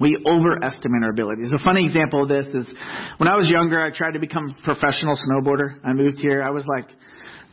We 0.00 0.16
overestimate 0.26 1.02
our 1.02 1.10
abilities. 1.10 1.52
A 1.52 1.62
funny 1.62 1.84
example 1.84 2.22
of 2.22 2.28
this 2.28 2.46
is 2.54 2.72
when 3.18 3.28
I 3.28 3.36
was 3.36 3.48
younger, 3.48 3.80
I 3.80 3.90
tried 3.90 4.12
to 4.12 4.20
become 4.20 4.54
a 4.56 4.62
professional 4.62 5.16
snowboarder. 5.16 5.78
I 5.84 5.92
moved 5.92 6.18
here. 6.18 6.42
I 6.42 6.50
was 6.50 6.64
like, 6.66 6.88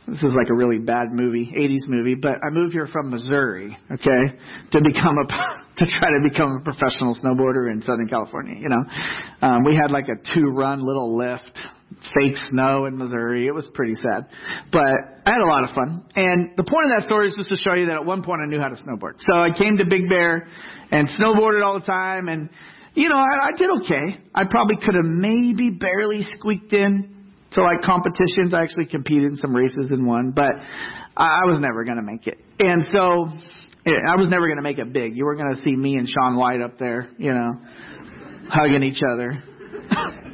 this 0.06 0.22
is 0.22 0.32
like 0.32 0.50
a 0.50 0.54
really 0.54 0.78
bad 0.78 1.12
movie, 1.12 1.52
80s 1.56 1.88
movie, 1.88 2.14
but 2.14 2.32
I 2.42 2.50
moved 2.50 2.72
here 2.72 2.88
from 2.88 3.10
Missouri, 3.10 3.76
okay, 3.90 4.38
to 4.72 4.80
become 4.80 5.16
a, 5.18 5.26
to 5.78 5.86
try 5.86 6.10
to 6.10 6.28
become 6.28 6.58
a 6.60 6.64
professional 6.64 7.14
snowboarder 7.14 7.70
in 7.70 7.82
Southern 7.82 8.08
California, 8.08 8.56
you 8.58 8.68
know. 8.68 8.84
Um, 9.40 9.64
we 9.64 9.76
had 9.80 9.92
like 9.92 10.06
a 10.08 10.34
two 10.34 10.48
run 10.50 10.84
little 10.84 11.16
lift 11.16 11.58
fake 12.14 12.36
snow 12.50 12.86
in 12.86 12.96
Missouri. 12.96 13.46
It 13.46 13.54
was 13.54 13.68
pretty 13.74 13.94
sad. 13.94 14.26
But 14.70 15.22
I 15.26 15.32
had 15.32 15.40
a 15.40 15.46
lot 15.46 15.64
of 15.64 15.70
fun. 15.74 16.04
And 16.14 16.50
the 16.56 16.64
point 16.64 16.90
of 16.90 16.98
that 16.98 17.06
story 17.06 17.28
is 17.28 17.34
just 17.36 17.48
to 17.50 17.56
show 17.56 17.74
you 17.74 17.86
that 17.86 17.96
at 17.96 18.04
one 18.04 18.22
point 18.22 18.40
I 18.44 18.48
knew 18.48 18.60
how 18.60 18.68
to 18.68 18.76
snowboard. 18.76 19.20
So 19.20 19.36
I 19.36 19.50
came 19.56 19.78
to 19.78 19.84
Big 19.84 20.08
Bear 20.08 20.48
and 20.90 21.08
snowboarded 21.08 21.64
all 21.64 21.78
the 21.78 21.86
time. 21.86 22.28
And, 22.28 22.50
you 22.94 23.08
know, 23.08 23.16
I, 23.16 23.48
I 23.48 23.50
did 23.56 23.68
okay. 23.82 24.22
I 24.34 24.44
probably 24.50 24.76
could 24.76 24.94
have 24.94 25.04
maybe 25.04 25.70
barely 25.70 26.24
squeaked 26.36 26.72
in 26.72 27.12
to 27.52 27.62
like 27.62 27.82
competitions. 27.82 28.54
I 28.54 28.62
actually 28.62 28.86
competed 28.86 29.32
in 29.32 29.36
some 29.36 29.54
races 29.54 29.90
and 29.90 30.06
won, 30.06 30.32
but 30.32 30.52
I, 31.16 31.42
I 31.44 31.46
was 31.46 31.60
never 31.60 31.84
going 31.84 31.98
to 31.98 32.02
make 32.02 32.26
it. 32.26 32.38
And 32.58 32.84
so 32.92 33.28
eh, 33.86 33.90
I 34.08 34.16
was 34.16 34.28
never 34.28 34.46
going 34.46 34.58
to 34.58 34.62
make 34.62 34.78
it 34.78 34.92
big. 34.92 35.16
You 35.16 35.24
were 35.24 35.36
going 35.36 35.54
to 35.54 35.60
see 35.62 35.74
me 35.76 35.96
and 35.96 36.08
Shaun 36.08 36.36
White 36.36 36.60
up 36.60 36.78
there, 36.78 37.08
you 37.18 37.32
know, 37.32 37.52
hugging 38.48 38.82
each 38.82 39.02
other. 39.02 39.42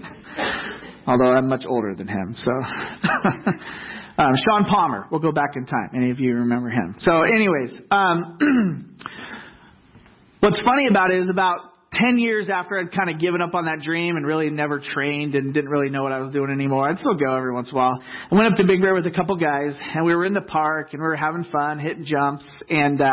Although 1.09 1.33
I'm 1.33 1.49
much 1.49 1.65
older 1.67 1.95
than 1.95 2.07
him, 2.07 2.35
so. 2.37 2.51
um, 4.19 4.35
Shaun 4.47 4.67
Palmer. 4.69 5.07
We'll 5.11 5.21
go 5.21 5.33
back 5.33 5.57
in 5.57 5.65
time. 5.65 5.89
Any 5.97 6.11
of 6.11 6.21
you 6.21 6.35
remember 6.35 6.69
him? 6.69 6.97
So, 6.99 7.23
anyways, 7.23 7.81
um, 7.91 8.99
what's 10.41 10.61
funny 10.63 10.87
about 10.87 11.11
it 11.11 11.21
is 11.21 11.31
about 11.31 11.61
10 11.95 12.19
years 12.19 12.51
after 12.53 12.79
I'd 12.79 12.93
kind 12.93 13.09
of 13.09 13.19
given 13.19 13.41
up 13.41 13.55
on 13.55 13.65
that 13.65 13.81
dream 13.81 14.17
and 14.17 14.27
really 14.27 14.51
never 14.51 14.81
trained 14.81 15.35
and 15.35 15.55
didn't 15.55 15.71
really 15.71 15.89
know 15.89 16.03
what 16.03 16.13
I 16.13 16.21
was 16.21 16.31
doing 16.31 16.51
anymore, 16.51 16.91
I'd 16.91 16.99
still 16.99 17.15
go 17.15 17.35
every 17.35 17.55
once 17.55 17.71
in 17.71 17.75
a 17.75 17.79
while. 17.79 17.99
I 18.31 18.35
went 18.35 18.53
up 18.53 18.59
to 18.59 18.67
Big 18.67 18.83
Bear 18.83 18.95
with 18.95 19.07
a 19.07 19.11
couple 19.11 19.37
guys 19.37 19.75
and 19.95 20.05
we 20.05 20.15
were 20.15 20.27
in 20.27 20.35
the 20.35 20.43
park 20.43 20.93
and 20.93 21.01
we 21.01 21.09
were 21.09 21.17
having 21.17 21.45
fun, 21.45 21.79
hitting 21.79 22.05
jumps. 22.05 22.45
And, 22.69 23.01
uh, 23.01 23.05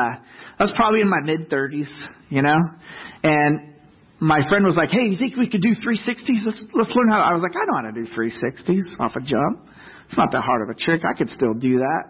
I 0.59 0.63
was 0.63 0.73
probably 0.75 0.99
in 0.99 1.09
my 1.09 1.21
mid 1.23 1.49
30s, 1.49 1.87
you 2.27 2.41
know? 2.41 2.57
And 3.23 3.74
my 4.25 4.41
friend 4.49 4.65
was 4.65 4.75
like, 4.75 4.89
"Hey, 4.89 5.05
you 5.05 5.17
think 5.17 5.37
we 5.37 5.47
could 5.47 5.61
do 5.61 5.75
360s? 5.75 6.43
Let's 6.45 6.59
let's 6.73 6.89
learn 6.89 7.09
how." 7.09 7.21
I 7.21 7.33
was 7.33 7.43
like, 7.43 7.55
"I 7.55 7.63
know 7.69 7.75
how 7.77 7.83
to 7.85 7.91
do 7.93 8.07
360s 8.09 8.99
off 8.99 9.15
a 9.15 9.21
jump. 9.21 9.69
It's 10.07 10.17
not 10.17 10.31
that 10.31 10.41
hard 10.41 10.63
of 10.63 10.69
a 10.75 10.79
trick. 10.79 11.05
I 11.05 11.13
could 11.13 11.29
still 11.29 11.53
do 11.53 11.77
that." 11.77 12.05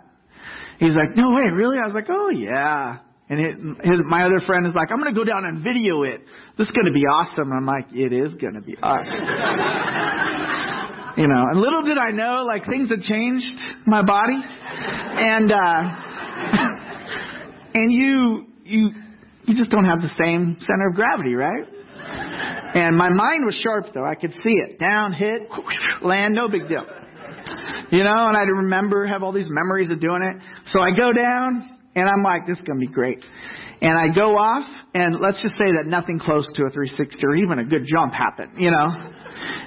He's 0.80 0.96
like, 0.96 1.14
"No 1.16 1.32
way, 1.32 1.50
really?" 1.52 1.78
I 1.78 1.84
was 1.86 1.94
like, 1.94 2.08
"Oh 2.10 2.30
yeah." 2.30 3.00
And 3.28 3.40
it, 3.40 3.58
his 3.84 4.02
my 4.08 4.24
other 4.24 4.40
friend 4.40 4.66
is 4.66 4.74
like, 4.74 4.92
"I'm 4.92 5.00
to 5.14 5.20
go 5.20 5.26
down 5.26 5.44
and 5.44 5.62
video 5.62 6.04
it. 6.04 6.22
This 6.58 6.68
is 6.68 6.72
to 6.88 6.94
be 6.94 7.04
awesome." 7.04 7.52
I'm 7.52 7.66
like, 7.66 7.92
"It 7.92 8.14
is 8.14 8.34
to 8.54 8.62
be 8.62 8.78
awesome." 8.82 9.20
you 11.22 11.28
know, 11.28 11.48
and 11.52 11.60
little 11.60 11.84
did 11.84 11.98
I 11.98 12.12
know, 12.12 12.46
like 12.48 12.66
things 12.66 12.90
had 12.90 13.02
changed 13.02 13.60
my 13.86 14.04
body, 14.04 14.40
and 14.40 15.52
uh, 15.52 15.60
and 17.76 17.92
you 17.92 18.46
you 18.64 18.92
you 19.44 19.56
just 19.56 19.70
don't 19.70 19.86
have 19.86 20.02
the 20.02 20.14
same 20.16 20.60
center 20.62 20.88
of 20.90 20.96
gravity, 20.96 21.36
right? 21.36 21.75
And 22.76 22.98
my 22.98 23.08
mind 23.08 23.46
was 23.46 23.56
sharp 23.64 23.88
though. 23.94 24.06
I 24.06 24.16
could 24.16 24.34
see 24.34 24.60
it. 24.60 24.78
Down, 24.78 25.14
hit, 25.14 25.48
land, 26.02 26.36
no 26.36 26.50
big 26.50 26.68
deal. 26.68 26.86
You 27.90 28.04
know, 28.04 28.28
and 28.28 28.36
I 28.36 28.42
remember, 28.42 29.08
have 29.08 29.24
all 29.24 29.32
these 29.32 29.48
memories 29.50 29.90
of 29.92 30.02
doing 30.02 30.22
it. 30.22 30.44
So 30.68 30.82
I 30.82 30.92
go 30.92 31.14
down, 31.14 31.80
and 31.96 32.10
I'm 32.10 32.22
like, 32.22 32.46
this 32.46 32.58
is 32.58 32.64
going 32.66 32.80
to 32.80 32.86
be 32.86 32.92
great. 32.92 33.24
And 33.82 33.98
I 33.98 34.14
go 34.14 34.36
off, 34.36 34.68
and 34.94 35.16
let's 35.22 35.42
just 35.42 35.54
say 35.58 35.72
that 35.78 35.86
nothing 35.86 36.20
close 36.20 36.46
to 36.48 36.64
a 36.66 36.70
360 36.70 37.24
or 37.24 37.36
even 37.36 37.60
a 37.60 37.64
good 37.64 37.86
jump 37.86 38.14
happened, 38.14 38.54
you 38.58 38.72
know. 38.72 38.88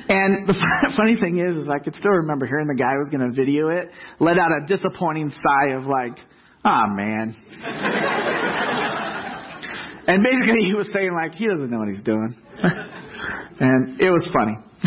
And 0.09 0.47
the 0.47 0.59
funny 0.97 1.17
thing 1.19 1.38
is, 1.38 1.57
is 1.57 1.69
I 1.69 1.79
could 1.79 1.95
still 1.95 2.12
remember 2.12 2.47
hearing 2.47 2.67
the 2.67 2.75
guy 2.75 2.93
who 2.93 2.99
was 2.99 3.09
going 3.09 3.25
to 3.25 3.35
video 3.35 3.69
it 3.69 3.88
let 4.21 4.37
out 4.38 4.50
a 4.53 4.67
disappointing 4.67 5.31
sigh 5.31 5.77
of 5.77 5.85
like, 5.85 6.19
ah, 6.65 6.85
oh, 6.85 6.95
man. 6.95 7.35
And 10.09 10.25
basically, 10.25 10.65
he 10.65 10.73
was 10.73 10.88
saying 10.91 11.12
like 11.12 11.35
he 11.35 11.47
doesn't 11.47 11.69
know 11.71 11.81
what 11.81 11.88
he's 11.88 12.00
doing, 12.00 12.35
and 13.61 14.01
it 14.01 14.11
was 14.11 14.27
funny. 14.33 14.57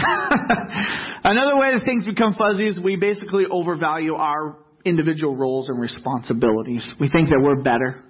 Another 1.24 1.58
way 1.58 1.74
that 1.74 1.84
things 1.86 2.06
become 2.06 2.36
fuzzy 2.36 2.68
is 2.68 2.80
we 2.80 2.96
basically 2.96 3.46
overvalue 3.50 4.16
our 4.16 4.58
individual 4.86 5.36
roles 5.36 5.70
and 5.70 5.80
responsibilities. 5.80 6.90
We 7.00 7.10
think 7.10 7.30
that 7.30 7.40
we're 7.42 7.62
better, 7.62 8.04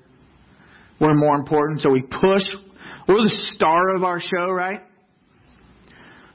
we're 0.99 1.15
more 1.15 1.35
important, 1.35 1.81
so 1.81 1.89
we 1.89 2.01
push. 2.01 2.43
We're 3.07 3.23
the 3.23 3.37
star 3.55 3.95
of 3.95 4.03
our 4.03 4.19
show, 4.19 4.51
right? 4.51 4.81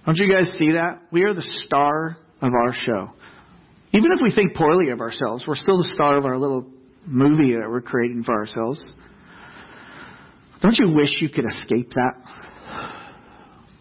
Don't 0.04 0.16
you 0.16 0.32
guys 0.32 0.50
see 0.58 0.72
that? 0.72 1.02
We 1.10 1.24
are 1.24 1.34
the 1.34 1.48
star 1.64 2.18
of 2.42 2.52
our 2.52 2.74
show. 2.74 3.12
Even 3.92 4.12
if 4.12 4.20
we 4.22 4.32
think 4.32 4.54
poorly 4.54 4.90
of 4.90 5.00
ourselves, 5.00 5.44
we're 5.46 5.56
still 5.56 5.78
the 5.78 5.90
star 5.94 6.16
of 6.16 6.24
our 6.24 6.36
little 6.36 6.66
movie 7.06 7.54
that 7.54 7.68
we're 7.68 7.80
creating 7.80 8.24
for 8.24 8.34
ourselves. 8.34 8.80
Don't 10.60 10.76
you 10.78 10.90
wish 10.90 11.10
you 11.20 11.28
could 11.28 11.44
escape 11.44 11.90
that? 11.90 12.45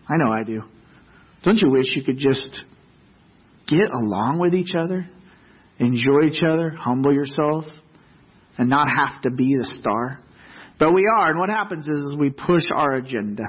I 0.07 0.17
know 0.17 0.31
I 0.31 0.43
do. 0.43 0.61
Don't 1.43 1.57
you 1.57 1.71
wish 1.71 1.85
you 1.95 2.03
could 2.03 2.17
just 2.17 2.63
get 3.67 3.89
along 3.91 4.39
with 4.39 4.53
each 4.53 4.73
other, 4.75 5.07
enjoy 5.79 6.27
each 6.27 6.41
other, 6.43 6.71
humble 6.77 7.13
yourself, 7.13 7.65
and 8.57 8.69
not 8.69 8.87
have 8.87 9.21
to 9.23 9.31
be 9.31 9.55
the 9.57 9.65
star? 9.79 10.19
But 10.77 10.93
we 10.93 11.05
are, 11.19 11.29
and 11.29 11.39
what 11.39 11.49
happens 11.49 11.87
is, 11.87 11.95
is 11.95 12.15
we 12.17 12.29
push 12.29 12.63
our 12.75 12.95
agenda. 12.95 13.43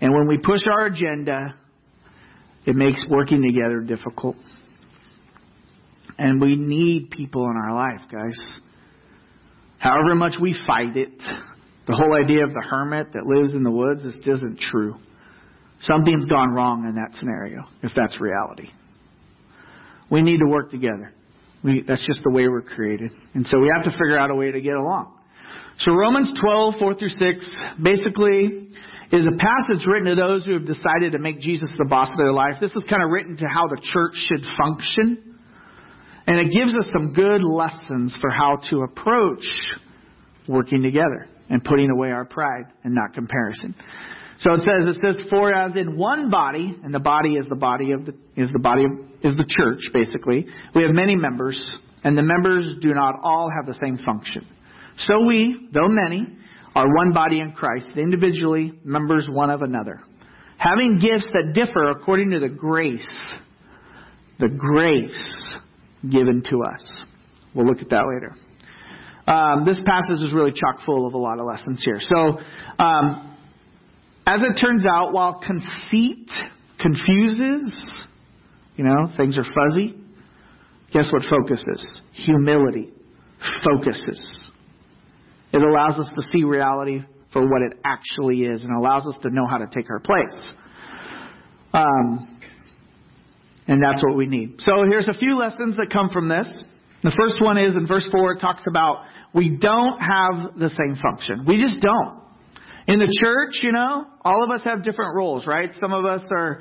And 0.00 0.12
when 0.14 0.28
we 0.28 0.38
push 0.38 0.60
our 0.70 0.86
agenda, 0.86 1.54
it 2.64 2.76
makes 2.76 3.04
working 3.08 3.42
together 3.42 3.80
difficult. 3.80 4.36
And 6.18 6.40
we 6.40 6.56
need 6.56 7.10
people 7.10 7.44
in 7.44 7.56
our 7.56 7.74
life, 7.74 8.08
guys. 8.10 8.60
However 9.78 10.14
much 10.14 10.34
we 10.40 10.56
fight 10.66 10.96
it, 10.96 11.20
the 11.86 11.94
whole 11.94 12.14
idea 12.14 12.44
of 12.44 12.52
the 12.52 12.62
hermit 12.62 13.12
that 13.14 13.26
lives 13.26 13.54
in 13.54 13.62
the 13.62 13.70
woods 13.70 14.04
is, 14.04 14.14
isn't 14.26 14.60
true. 14.60 14.96
Something's 15.80 16.26
gone 16.26 16.50
wrong 16.50 16.86
in 16.88 16.94
that 16.94 17.14
scenario, 17.14 17.64
if 17.82 17.90
that's 17.96 18.20
reality. 18.20 18.70
We 20.10 20.20
need 20.20 20.38
to 20.38 20.46
work 20.46 20.70
together. 20.70 21.12
We, 21.64 21.82
that's 21.86 22.06
just 22.06 22.20
the 22.22 22.30
way 22.30 22.46
we're 22.46 22.62
created. 22.62 23.10
And 23.34 23.46
so 23.46 23.58
we 23.58 23.70
have 23.74 23.84
to 23.84 23.90
figure 23.90 24.18
out 24.18 24.30
a 24.30 24.34
way 24.34 24.52
to 24.52 24.60
get 24.60 24.74
along. 24.74 25.12
So 25.80 25.92
Romans 25.92 26.32
12, 26.40 26.74
4 26.78 26.94
through 26.94 27.08
6, 27.08 27.54
basically 27.82 28.68
is 29.10 29.26
a 29.26 29.36
passage 29.36 29.86
written 29.86 30.14
to 30.14 30.14
those 30.14 30.44
who 30.44 30.52
have 30.54 30.66
decided 30.66 31.12
to 31.12 31.18
make 31.18 31.40
Jesus 31.40 31.70
the 31.76 31.84
boss 31.84 32.10
of 32.10 32.16
their 32.16 32.32
life. 32.32 32.54
This 32.60 32.72
is 32.72 32.84
kind 32.88 33.02
of 33.02 33.10
written 33.10 33.36
to 33.38 33.46
how 33.46 33.66
the 33.66 33.80
church 33.82 34.14
should 34.14 34.44
function. 34.56 35.36
And 36.26 36.38
it 36.38 36.54
gives 36.54 36.74
us 36.74 36.88
some 36.92 37.12
good 37.12 37.42
lessons 37.42 38.16
for 38.20 38.30
how 38.30 38.58
to 38.70 38.82
approach 38.82 39.44
working 40.46 40.82
together 40.82 41.26
and 41.52 41.62
putting 41.62 41.90
away 41.90 42.10
our 42.10 42.24
pride 42.24 42.64
and 42.82 42.94
not 42.94 43.12
comparison. 43.12 43.74
So 44.38 44.54
it 44.54 44.60
says, 44.60 44.88
it 44.88 44.96
says, 45.04 45.26
for 45.28 45.54
as 45.54 45.72
in 45.76 45.96
one 45.96 46.30
body, 46.30 46.74
and 46.82 46.92
the 46.92 46.98
body 46.98 47.34
is 47.34 47.46
the 47.48 47.54
body 47.56 47.92
of 47.92 48.06
the, 48.06 48.14
is 48.36 48.50
the 48.52 48.58
body 48.58 48.84
of, 48.84 48.90
is 49.22 49.36
the 49.36 49.44
church, 49.46 49.82
basically. 49.92 50.46
We 50.74 50.82
have 50.82 50.92
many 50.92 51.14
members, 51.14 51.60
and 52.02 52.16
the 52.16 52.22
members 52.22 52.76
do 52.80 52.94
not 52.94 53.16
all 53.22 53.50
have 53.54 53.66
the 53.66 53.78
same 53.84 53.98
function. 53.98 54.46
So 54.96 55.26
we, 55.26 55.68
though 55.72 55.88
many, 55.88 56.26
are 56.74 56.86
one 56.96 57.12
body 57.12 57.38
in 57.38 57.52
Christ, 57.52 57.90
individually 57.96 58.72
members 58.82 59.28
one 59.30 59.50
of 59.50 59.60
another. 59.60 60.00
Having 60.56 61.00
gifts 61.00 61.28
that 61.34 61.52
differ 61.54 61.90
according 61.90 62.30
to 62.30 62.40
the 62.40 62.48
grace, 62.48 63.06
the 64.38 64.48
grace 64.48 65.30
given 66.02 66.42
to 66.50 66.62
us. 66.64 66.92
We'll 67.54 67.66
look 67.66 67.82
at 67.82 67.90
that 67.90 68.04
later. 68.12 68.34
Um, 69.26 69.64
this 69.64 69.80
passage 69.84 70.20
is 70.22 70.32
really 70.32 70.52
chock 70.52 70.84
full 70.84 71.06
of 71.06 71.14
a 71.14 71.18
lot 71.18 71.38
of 71.38 71.46
lessons 71.46 71.82
here. 71.84 71.98
So, 72.00 72.38
um, 72.78 73.36
as 74.26 74.42
it 74.42 74.60
turns 74.60 74.84
out, 74.86 75.12
while 75.12 75.40
conceit 75.44 76.28
confuses, 76.80 77.72
you 78.76 78.84
know, 78.84 79.08
things 79.16 79.38
are 79.38 79.44
fuzzy, 79.44 79.94
guess 80.92 81.10
what 81.12 81.22
focuses? 81.22 82.00
Humility 82.12 82.90
focuses. 83.64 84.50
It 85.52 85.62
allows 85.62 85.98
us 85.98 86.12
to 86.16 86.22
see 86.32 86.44
reality 86.44 87.02
for 87.32 87.42
what 87.42 87.62
it 87.62 87.78
actually 87.84 88.42
is 88.42 88.62
and 88.62 88.72
allows 88.72 89.06
us 89.06 89.16
to 89.22 89.30
know 89.30 89.46
how 89.48 89.58
to 89.58 89.66
take 89.66 89.88
our 89.90 90.00
place. 90.00 90.52
Um, 91.72 92.40
and 93.66 93.82
that's 93.82 94.02
what 94.02 94.16
we 94.16 94.26
need. 94.26 94.56
So 94.58 94.72
here's 94.88 95.08
a 95.08 95.14
few 95.14 95.36
lessons 95.36 95.76
that 95.76 95.88
come 95.92 96.10
from 96.10 96.28
this. 96.28 96.46
The 97.02 97.14
first 97.18 97.36
one 97.40 97.58
is 97.58 97.74
in 97.74 97.86
verse 97.86 98.08
4, 98.10 98.32
it 98.32 98.40
talks 98.40 98.62
about 98.68 99.04
we 99.34 99.56
don't 99.56 99.98
have 99.98 100.56
the 100.56 100.68
same 100.68 100.96
function. 101.02 101.44
We 101.46 101.60
just 101.60 101.80
don't. 101.80 102.22
In 102.86 102.98
the 102.98 103.08
church, 103.20 103.60
you 103.62 103.72
know, 103.72 104.06
all 104.22 104.44
of 104.44 104.50
us 104.50 104.62
have 104.64 104.84
different 104.84 105.16
roles, 105.16 105.46
right? 105.46 105.70
Some 105.80 105.92
of 105.92 106.04
us 106.04 106.22
are 106.30 106.60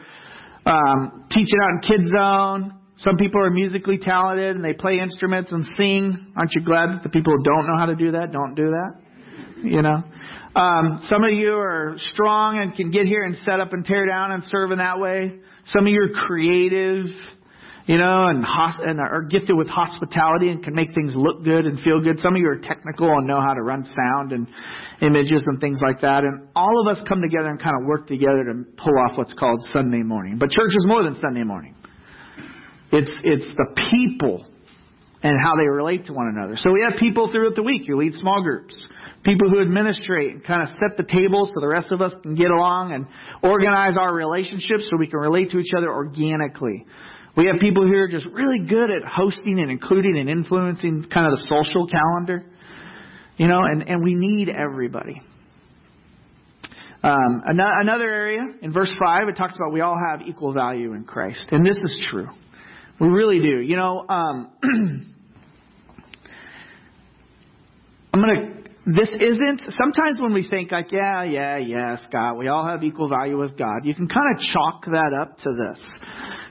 um, 0.65 1.25
teaching 1.29 1.59
out 1.63 1.69
in 1.71 1.79
Kids 1.81 2.11
Zone. 2.19 2.77
Some 2.97 3.17
people 3.17 3.41
are 3.43 3.49
musically 3.49 3.97
talented 3.97 4.55
and 4.55 4.63
they 4.63 4.73
play 4.73 4.99
instruments 5.01 5.51
and 5.51 5.65
sing. 5.77 6.33
Aren't 6.35 6.51
you 6.55 6.63
glad 6.63 6.93
that 6.93 7.03
the 7.03 7.09
people 7.09 7.33
who 7.33 7.43
don't 7.43 7.67
know 7.67 7.77
how 7.77 7.87
to 7.87 7.95
do 7.95 8.11
that 8.11 8.31
don't 8.31 8.55
do 8.55 8.69
that? 8.69 9.01
You 9.63 9.81
know? 9.81 10.03
Um, 10.55 10.99
some 11.09 11.23
of 11.23 11.33
you 11.33 11.53
are 11.55 11.95
strong 12.13 12.57
and 12.57 12.75
can 12.75 12.91
get 12.91 13.05
here 13.05 13.23
and 13.23 13.37
set 13.37 13.59
up 13.59 13.73
and 13.73 13.85
tear 13.85 14.05
down 14.05 14.31
and 14.31 14.43
serve 14.51 14.71
in 14.71 14.79
that 14.79 14.99
way. 14.99 15.33
Some 15.65 15.85
of 15.85 15.93
you 15.93 16.03
are 16.03 16.27
creative 16.27 17.05
you 17.87 17.97
know, 17.97 18.27
and, 18.27 18.45
and 18.45 18.99
uh, 18.99 19.03
are 19.03 19.23
gifted 19.23 19.55
with 19.55 19.67
hospitality 19.67 20.49
and 20.49 20.63
can 20.63 20.75
make 20.75 20.93
things 20.93 21.13
look 21.15 21.43
good 21.43 21.65
and 21.65 21.79
feel 21.81 22.01
good. 22.01 22.19
Some 22.19 22.35
of 22.35 22.41
you 22.41 22.47
are 22.47 22.59
technical 22.59 23.09
and 23.09 23.27
know 23.27 23.41
how 23.41 23.53
to 23.53 23.61
run 23.61 23.85
sound 23.85 24.31
and 24.31 24.47
images 25.01 25.43
and 25.45 25.59
things 25.59 25.79
like 25.83 26.01
that. 26.01 26.23
And 26.23 26.47
all 26.55 26.81
of 26.81 26.95
us 26.95 27.01
come 27.07 27.21
together 27.21 27.47
and 27.47 27.61
kind 27.61 27.75
of 27.79 27.87
work 27.87 28.07
together 28.07 28.43
to 28.45 28.65
pull 28.77 28.93
off 28.99 29.17
what's 29.17 29.33
called 29.33 29.61
Sunday 29.73 30.03
morning. 30.03 30.37
But 30.37 30.51
church 30.51 30.71
is 30.71 30.85
more 30.85 31.03
than 31.03 31.15
Sunday 31.15 31.43
morning. 31.43 31.75
It's 32.91 33.11
it's 33.23 33.47
the 33.55 33.87
people 33.91 34.45
and 35.23 35.33
how 35.41 35.55
they 35.55 35.67
relate 35.67 36.05
to 36.07 36.13
one 36.13 36.27
another. 36.27 36.55
So 36.57 36.71
we 36.71 36.85
have 36.87 36.99
people 36.99 37.31
throughout 37.31 37.55
the 37.55 37.63
week 37.63 37.83
who 37.87 37.97
lead 37.97 38.13
small 38.15 38.41
groups, 38.41 38.81
people 39.23 39.49
who 39.49 39.61
administrate 39.61 40.33
and 40.33 40.43
kind 40.43 40.63
of 40.63 40.69
set 40.69 40.97
the 40.97 41.03
table 41.03 41.45
so 41.45 41.53
the 41.61 41.67
rest 41.67 41.91
of 41.91 42.01
us 42.01 42.13
can 42.23 42.35
get 42.35 42.49
along 42.49 42.91
and 42.91 43.05
organize 43.43 43.97
our 43.97 44.13
relationships 44.13 44.87
so 44.89 44.97
we 44.97 45.07
can 45.07 45.19
relate 45.19 45.51
to 45.51 45.59
each 45.59 45.73
other 45.77 45.91
organically. 45.91 46.85
We 47.35 47.47
have 47.47 47.57
people 47.61 47.87
who 47.87 47.93
are 47.95 48.07
just 48.07 48.25
really 48.25 48.59
good 48.59 48.89
at 48.91 49.07
hosting 49.07 49.59
and 49.59 49.71
including 49.71 50.17
and 50.17 50.29
influencing 50.29 51.05
kind 51.11 51.31
of 51.31 51.39
the 51.39 51.45
social 51.47 51.87
calendar. 51.87 52.45
You 53.37 53.47
know, 53.47 53.61
and, 53.63 53.87
and 53.87 54.03
we 54.03 54.13
need 54.13 54.49
everybody. 54.49 55.21
Um, 57.03 57.41
another 57.45 58.07
area 58.07 58.41
in 58.61 58.71
verse 58.71 58.91
5, 58.99 59.29
it 59.29 59.35
talks 59.35 59.55
about 59.55 59.73
we 59.73 59.81
all 59.81 59.97
have 59.97 60.27
equal 60.27 60.53
value 60.53 60.93
in 60.93 61.03
Christ. 61.03 61.47
And 61.51 61.65
this 61.65 61.77
is 61.77 62.07
true. 62.11 62.27
We 62.99 63.07
really 63.07 63.39
do. 63.39 63.59
You 63.59 63.75
know, 63.75 64.05
um, 64.07 64.51
I'm 68.13 68.21
going 68.21 68.35
to 68.35 68.60
this 68.85 69.09
isn't 69.09 69.61
sometimes 69.77 70.19
when 70.19 70.33
we 70.33 70.47
think 70.47 70.71
like 70.71 70.91
yeah 70.91 71.23
yeah 71.23 71.57
yeah 71.57 71.97
scott 72.07 72.35
we 72.35 72.47
all 72.47 72.65
have 72.65 72.83
equal 72.83 73.07
value 73.07 73.37
with 73.37 73.55
god 73.55 73.81
you 73.83 73.93
can 73.93 74.07
kind 74.07 74.35
of 74.35 74.41
chalk 74.41 74.85
that 74.85 75.11
up 75.19 75.37
to 75.37 75.49
this. 75.51 75.83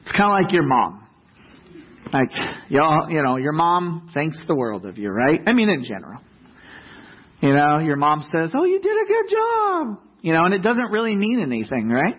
It's 0.03 0.13
kind 0.13 0.31
of 0.31 0.45
like 0.45 0.53
your 0.53 0.63
mom. 0.63 1.07
Like 2.13 2.31
y'all 2.69 3.11
you 3.11 3.23
know 3.23 3.37
your 3.37 3.53
mom 3.53 4.11
thinks 4.15 4.39
the 4.47 4.55
world 4.55 4.87
of 4.87 4.97
you 4.97 5.11
right? 5.11 5.41
I 5.45 5.53
mean 5.53 5.69
in 5.69 5.83
general. 5.83 6.21
You 7.41 7.53
know 7.53 7.79
your 7.79 7.97
mom 7.97 8.23
says 8.33 8.53
oh 8.55 8.65
you 8.65 8.81
did 8.81 8.97
a 8.97 9.07
good 9.09 9.29
job. 9.29 9.87
You 10.23 10.33
know 10.33 10.45
and 10.45 10.55
it 10.55 10.63
doesn't 10.63 10.91
really 10.93 11.17
mean 11.17 11.41
anything 11.41 11.89
right? 11.89 12.15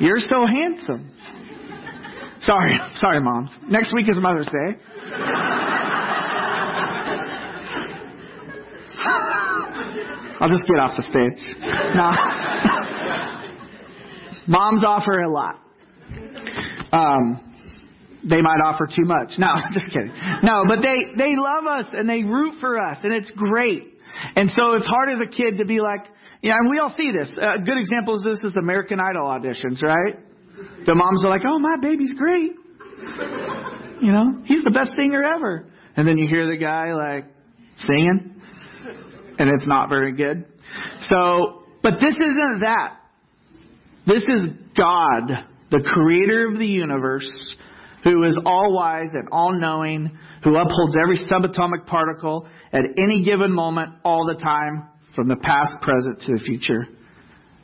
You're 0.00 0.18
so 0.18 0.46
handsome. 0.46 1.12
Sorry 2.40 2.76
sorry 2.96 3.20
moms. 3.20 3.50
Next 3.68 3.94
week 3.94 4.08
is 4.08 4.18
mother's 4.18 4.46
day 4.46 5.63
I'll 10.44 10.50
just 10.50 10.66
get 10.66 10.76
off 10.76 10.92
the 10.94 11.04
stage. 11.04 11.40
No. 11.96 12.12
Moms 14.46 14.84
offer 14.84 15.22
a 15.22 15.32
lot. 15.32 15.58
Um, 16.92 17.40
they 18.28 18.42
might 18.42 18.60
offer 18.62 18.86
too 18.86 19.06
much. 19.06 19.38
No, 19.38 19.48
just 19.72 19.86
kidding. 19.86 20.12
No, 20.42 20.64
but 20.68 20.82
they 20.82 20.98
they 21.16 21.34
love 21.34 21.64
us 21.64 21.86
and 21.94 22.06
they 22.06 22.24
root 22.24 22.60
for 22.60 22.78
us 22.78 22.98
and 23.02 23.14
it's 23.14 23.30
great. 23.30 23.94
And 24.36 24.50
so 24.50 24.74
it's 24.74 24.84
hard 24.84 25.08
as 25.08 25.18
a 25.26 25.30
kid 25.34 25.56
to 25.60 25.64
be 25.64 25.80
like, 25.80 26.04
yeah, 26.42 26.56
and 26.60 26.68
we 26.68 26.78
all 26.78 26.94
see 26.94 27.10
this. 27.10 27.32
A 27.38 27.64
good 27.64 27.78
example 27.78 28.16
of 28.16 28.22
this 28.22 28.38
is 28.44 28.52
American 28.60 29.00
Idol 29.00 29.24
auditions, 29.26 29.82
right? 29.82 30.18
The 30.84 30.94
moms 30.94 31.24
are 31.24 31.30
like, 31.30 31.40
"Oh, 31.48 31.58
my 31.58 31.76
baby's 31.80 32.12
great." 32.12 32.52
You 34.02 34.12
know, 34.12 34.42
he's 34.44 34.62
the 34.62 34.70
best 34.70 34.92
singer 34.94 35.22
ever. 35.22 35.64
And 35.96 36.06
then 36.06 36.18
you 36.18 36.28
hear 36.28 36.44
the 36.44 36.58
guy 36.58 36.92
like 36.92 37.24
singing 37.78 38.33
and 39.38 39.50
it's 39.50 39.66
not 39.66 39.88
very 39.88 40.12
good. 40.12 40.44
So, 41.00 41.64
but 41.82 41.94
this 42.00 42.14
isn't 42.14 42.60
that. 42.60 42.96
This 44.06 44.22
is 44.22 44.50
God, 44.76 45.46
the 45.70 45.80
creator 45.80 46.48
of 46.48 46.58
the 46.58 46.66
universe, 46.66 47.28
who 48.04 48.22
is 48.24 48.38
all 48.44 48.74
wise 48.74 49.08
and 49.12 49.28
all 49.32 49.52
knowing, 49.52 50.16
who 50.42 50.56
upholds 50.56 50.96
every 51.00 51.18
subatomic 51.30 51.86
particle 51.86 52.46
at 52.72 52.82
any 52.98 53.24
given 53.24 53.52
moment, 53.52 53.90
all 54.04 54.26
the 54.26 54.40
time, 54.40 54.88
from 55.16 55.28
the 55.28 55.36
past, 55.36 55.80
present 55.80 56.20
to 56.20 56.32
the 56.32 56.42
future, 56.44 56.86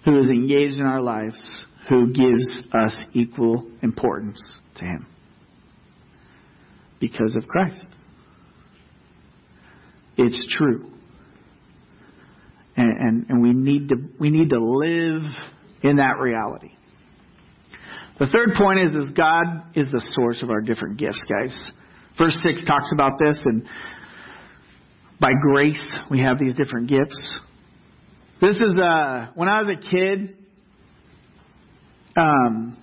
who 0.04 0.18
is 0.18 0.28
engaged 0.28 0.78
in 0.78 0.86
our 0.86 1.00
lives, 1.00 1.40
who 1.88 2.12
gives 2.12 2.62
us 2.72 2.96
equal 3.12 3.70
importance 3.82 4.40
to 4.76 4.84
Him. 4.84 5.06
Because 7.00 7.34
of 7.36 7.46
Christ. 7.46 7.86
It's 10.16 10.46
true 10.56 10.90
and, 13.00 13.26
and, 13.28 13.42
we 13.42 13.52
need 13.52 13.88
to 13.88 13.96
we 14.18 14.30
need 14.30 14.50
to 14.50 14.60
live 14.60 15.22
in 15.82 15.96
that 15.96 16.18
reality. 16.20 16.70
The 18.18 18.26
third 18.26 18.54
point 18.56 18.80
is, 18.80 18.94
is 18.94 19.10
God 19.16 19.74
is 19.74 19.88
the 19.90 20.06
source 20.14 20.42
of 20.42 20.50
our 20.50 20.60
different 20.60 20.98
gifts, 20.98 21.20
guys. 21.28 21.58
Verse 22.18 22.36
6 22.42 22.64
talks 22.66 22.90
about 22.92 23.12
this, 23.18 23.38
and 23.44 23.66
by 25.18 25.32
grace 25.40 25.82
we 26.10 26.20
have 26.20 26.38
these 26.38 26.54
different 26.54 26.88
gifts. 26.88 27.18
This 28.42 28.56
is, 28.56 28.74
uh, 28.76 29.28
when 29.34 29.48
I 29.48 29.62
was 29.62 29.70
a 29.70 29.80
kid, 29.80 30.36
um, 32.16 32.76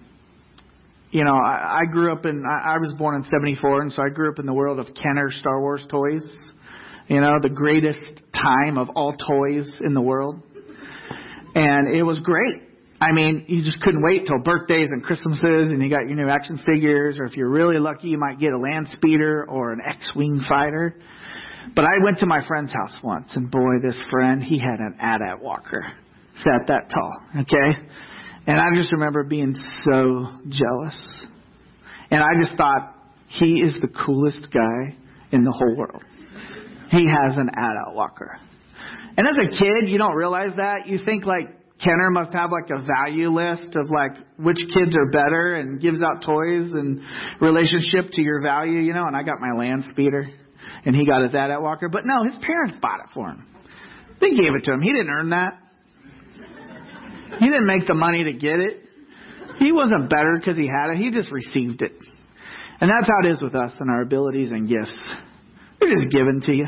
you 1.11 1.23
know, 1.23 1.35
I, 1.35 1.81
I 1.81 1.91
grew 1.91 2.11
up 2.11 2.25
in, 2.25 2.43
I, 2.45 2.73
I 2.73 2.77
was 2.79 2.93
born 2.97 3.15
in 3.15 3.23
74, 3.23 3.81
and 3.81 3.93
so 3.93 4.01
I 4.01 4.09
grew 4.09 4.31
up 4.31 4.39
in 4.39 4.47
the 4.47 4.53
world 4.53 4.79
of 4.79 4.87
Kenner 4.95 5.29
Star 5.31 5.61
Wars 5.61 5.85
toys 5.89 6.23
you 7.07 7.21
know, 7.21 7.39
the 7.41 7.49
greatest 7.49 8.21
time 8.41 8.77
of 8.77 8.89
all 8.95 9.13
toys 9.13 9.69
in 9.83 9.93
the 9.93 10.01
world. 10.01 10.41
And 11.55 11.93
it 11.93 12.03
was 12.03 12.19
great. 12.19 12.63
I 12.99 13.11
mean, 13.11 13.45
you 13.47 13.63
just 13.63 13.79
couldn't 13.81 14.01
wait 14.01 14.25
till 14.25 14.39
birthdays 14.39 14.89
and 14.91 15.03
Christmases 15.03 15.69
and 15.69 15.81
you 15.83 15.89
got 15.89 16.07
your 16.07 16.15
new 16.15 16.29
action 16.29 16.59
figures, 16.65 17.17
or 17.19 17.25
if 17.25 17.35
you're 17.35 17.49
really 17.49 17.79
lucky, 17.79 18.09
you 18.09 18.17
might 18.17 18.39
get 18.39 18.53
a 18.53 18.57
land 18.57 18.87
speeder 18.91 19.45
or 19.47 19.71
an 19.71 19.79
X 19.85 20.11
Wing 20.15 20.41
fighter. 20.47 20.95
But 21.75 21.85
I 21.85 22.03
went 22.03 22.19
to 22.19 22.25
my 22.25 22.45
friend's 22.47 22.73
house 22.73 22.95
once, 23.03 23.33
and 23.35 23.51
boy, 23.51 23.79
this 23.83 23.99
friend, 24.09 24.41
he 24.41 24.57
had 24.57 24.79
an 24.79 24.95
AT-AT 24.99 25.41
walker. 25.41 25.85
Sat 26.37 26.67
that 26.67 26.89
tall, 26.89 27.13
okay? 27.41 27.87
And 28.47 28.57
I 28.57 28.73
just 28.75 28.91
remember 28.93 29.23
being 29.23 29.53
so 29.91 30.25
jealous. 30.47 30.97
And 32.09 32.23
I 32.23 32.41
just 32.41 32.55
thought, 32.57 32.95
he 33.27 33.61
is 33.61 33.77
the 33.81 33.89
coolest 33.89 34.47
guy 34.53 34.95
in 35.31 35.43
the 35.43 35.51
whole 35.51 35.75
world. 35.75 36.03
He 36.89 37.05
has 37.05 37.37
an 37.37 37.49
AT-AT 37.49 37.93
walker. 37.93 38.39
And 39.17 39.27
as 39.27 39.35
a 39.35 39.49
kid, 39.49 39.89
you 39.89 39.97
don't 39.97 40.15
realize 40.15 40.51
that. 40.57 40.87
You 40.87 40.99
think 41.03 41.25
like 41.25 41.57
Kenner 41.83 42.09
must 42.09 42.33
have 42.33 42.51
like 42.51 42.69
a 42.69 42.81
value 42.85 43.29
list 43.29 43.75
of 43.75 43.89
like 43.89 44.17
which 44.37 44.57
kids 44.73 44.95
are 44.95 45.09
better 45.11 45.55
and 45.55 45.81
gives 45.81 46.01
out 46.03 46.23
toys 46.23 46.71
and 46.73 47.01
relationship 47.41 48.11
to 48.13 48.21
your 48.21 48.41
value, 48.41 48.79
you 48.79 48.93
know. 48.93 49.05
And 49.05 49.15
I 49.15 49.23
got 49.23 49.39
my 49.39 49.57
land 49.57 49.85
speeder 49.91 50.27
and 50.85 50.95
he 50.95 51.05
got 51.05 51.23
his 51.23 51.33
AT-AT 51.33 51.61
walker. 51.61 51.89
But 51.89 52.05
no, 52.05 52.23
his 52.23 52.37
parents 52.41 52.77
bought 52.81 53.01
it 53.01 53.09
for 53.13 53.29
him. 53.29 53.45
They 54.19 54.31
gave 54.31 54.53
it 54.55 54.63
to 54.63 54.73
him. 54.73 54.81
He 54.81 54.91
didn't 54.91 55.09
earn 55.09 55.29
that. 55.29 55.59
He 57.39 57.45
didn't 57.45 57.67
make 57.67 57.85
the 57.85 57.93
money 57.93 58.23
to 58.23 58.33
get 58.33 58.59
it. 58.59 58.83
He 59.59 59.71
wasn't 59.71 60.09
better 60.09 60.35
because 60.37 60.57
he 60.57 60.67
had 60.67 60.93
it. 60.93 60.97
He 60.97 61.11
just 61.11 61.31
received 61.31 61.81
it. 61.81 61.93
And 62.79 62.89
that's 62.89 63.07
how 63.07 63.27
it 63.27 63.31
is 63.31 63.41
with 63.41 63.55
us 63.55 63.73
and 63.79 63.89
our 63.89 64.01
abilities 64.01 64.51
and 64.51 64.67
gifts. 64.67 65.01
They're 65.79 65.89
just 65.89 66.11
given 66.11 66.41
to 66.45 66.53
you. 66.53 66.67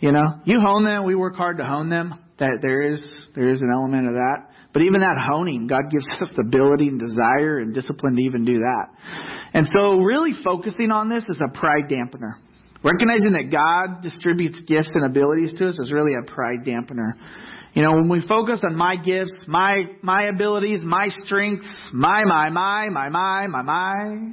You 0.00 0.12
know, 0.12 0.40
you 0.44 0.60
hone 0.60 0.84
them. 0.84 1.04
We 1.04 1.14
work 1.14 1.36
hard 1.36 1.58
to 1.58 1.64
hone 1.64 1.88
them. 1.88 2.14
That 2.38 2.58
there 2.62 2.82
is 2.92 3.02
there 3.34 3.48
is 3.48 3.62
an 3.62 3.70
element 3.72 4.08
of 4.08 4.14
that. 4.14 4.50
But 4.72 4.82
even 4.82 5.00
that 5.00 5.16
honing, 5.30 5.68
God 5.68 5.82
gives 5.88 6.04
us 6.20 6.28
the 6.34 6.42
ability 6.42 6.88
and 6.88 6.98
desire 6.98 7.60
and 7.60 7.72
discipline 7.72 8.16
to 8.16 8.22
even 8.22 8.44
do 8.44 8.58
that. 8.58 8.86
And 9.54 9.68
so, 9.72 9.98
really 10.00 10.32
focusing 10.42 10.90
on 10.90 11.08
this 11.08 11.22
is 11.28 11.38
a 11.40 11.56
pride 11.56 11.88
dampener. 11.88 12.34
Recognizing 12.82 13.32
that 13.32 13.50
God 13.50 14.02
distributes 14.02 14.58
gifts 14.66 14.90
and 14.94 15.06
abilities 15.06 15.54
to 15.58 15.68
us 15.68 15.78
is 15.78 15.92
really 15.92 16.12
a 16.14 16.30
pride 16.30 16.66
dampener. 16.66 17.12
You 17.72 17.82
know, 17.82 17.92
when 17.92 18.08
we 18.08 18.20
focus 18.26 18.60
on 18.62 18.76
my 18.76 18.96
gifts, 18.96 19.32
my 19.46 19.84
my 20.02 20.24
abilities, 20.24 20.80
my 20.82 21.08
strengths, 21.24 21.70
my 21.92 22.24
my 22.24 22.50
my 22.50 22.88
my 22.90 23.08
my 23.08 23.46
my 23.46 23.62
my, 23.62 24.32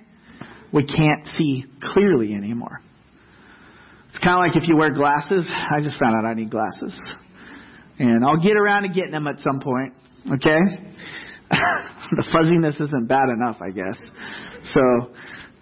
we 0.73 0.83
can't 0.85 1.27
see 1.37 1.65
clearly 1.81 2.33
anymore. 2.33 2.81
It's 4.11 4.19
kind 4.19 4.35
of 4.35 4.43
like 4.43 4.61
if 4.61 4.67
you 4.67 4.75
wear 4.75 4.91
glasses. 4.91 5.47
I 5.47 5.79
just 5.81 5.97
found 5.97 6.15
out 6.15 6.29
I 6.29 6.33
need 6.33 6.51
glasses. 6.51 6.99
And 7.97 8.25
I'll 8.25 8.41
get 8.41 8.57
around 8.57 8.83
to 8.83 8.89
getting 8.89 9.11
them 9.11 9.25
at 9.27 9.39
some 9.39 9.61
point. 9.61 9.93
Okay? 10.27 10.59
the 11.49 12.27
fuzziness 12.31 12.75
isn't 12.75 13.07
bad 13.07 13.29
enough, 13.29 13.57
I 13.61 13.71
guess. 13.71 13.97
So, 14.73 15.13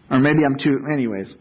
or 0.10 0.20
maybe 0.20 0.40
I'm 0.44 0.58
too, 0.58 0.80
anyways. 0.92 1.32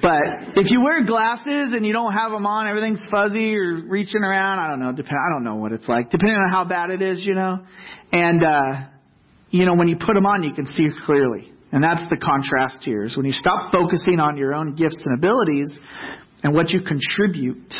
But 0.00 0.54
if 0.54 0.70
you 0.70 0.82
wear 0.82 1.04
glasses 1.04 1.74
and 1.74 1.84
you 1.84 1.92
don't 1.92 2.12
have 2.12 2.30
them 2.30 2.46
on, 2.46 2.68
everything's 2.68 3.02
fuzzy 3.10 3.56
or 3.56 3.82
reaching 3.88 4.22
around. 4.22 4.60
I 4.60 4.68
don't 4.68 4.78
know. 4.78 4.92
Depend, 4.92 5.18
I 5.18 5.32
don't 5.32 5.42
know 5.42 5.56
what 5.56 5.72
it's 5.72 5.88
like. 5.88 6.10
Depending 6.10 6.36
on 6.36 6.50
how 6.50 6.64
bad 6.64 6.90
it 6.90 7.02
is, 7.02 7.26
you 7.26 7.34
know. 7.34 7.58
And, 8.12 8.44
uh, 8.44 8.88
you 9.50 9.66
know, 9.66 9.74
when 9.74 9.88
you 9.88 9.96
put 9.96 10.14
them 10.14 10.26
on, 10.26 10.44
you 10.44 10.52
can 10.54 10.66
see 10.66 10.86
clearly. 11.04 11.52
And 11.72 11.82
that's 11.82 12.02
the 12.10 12.18
contrast 12.18 12.84
here. 12.84 13.04
Is 13.04 13.16
when 13.16 13.26
you 13.26 13.32
stop 13.32 13.72
focusing 13.72 14.20
on 14.20 14.36
your 14.36 14.54
own 14.54 14.74
gifts 14.74 15.00
and 15.04 15.16
abilities, 15.16 15.68
and 16.42 16.54
what 16.54 16.70
you 16.70 16.80
contribute 16.80 17.72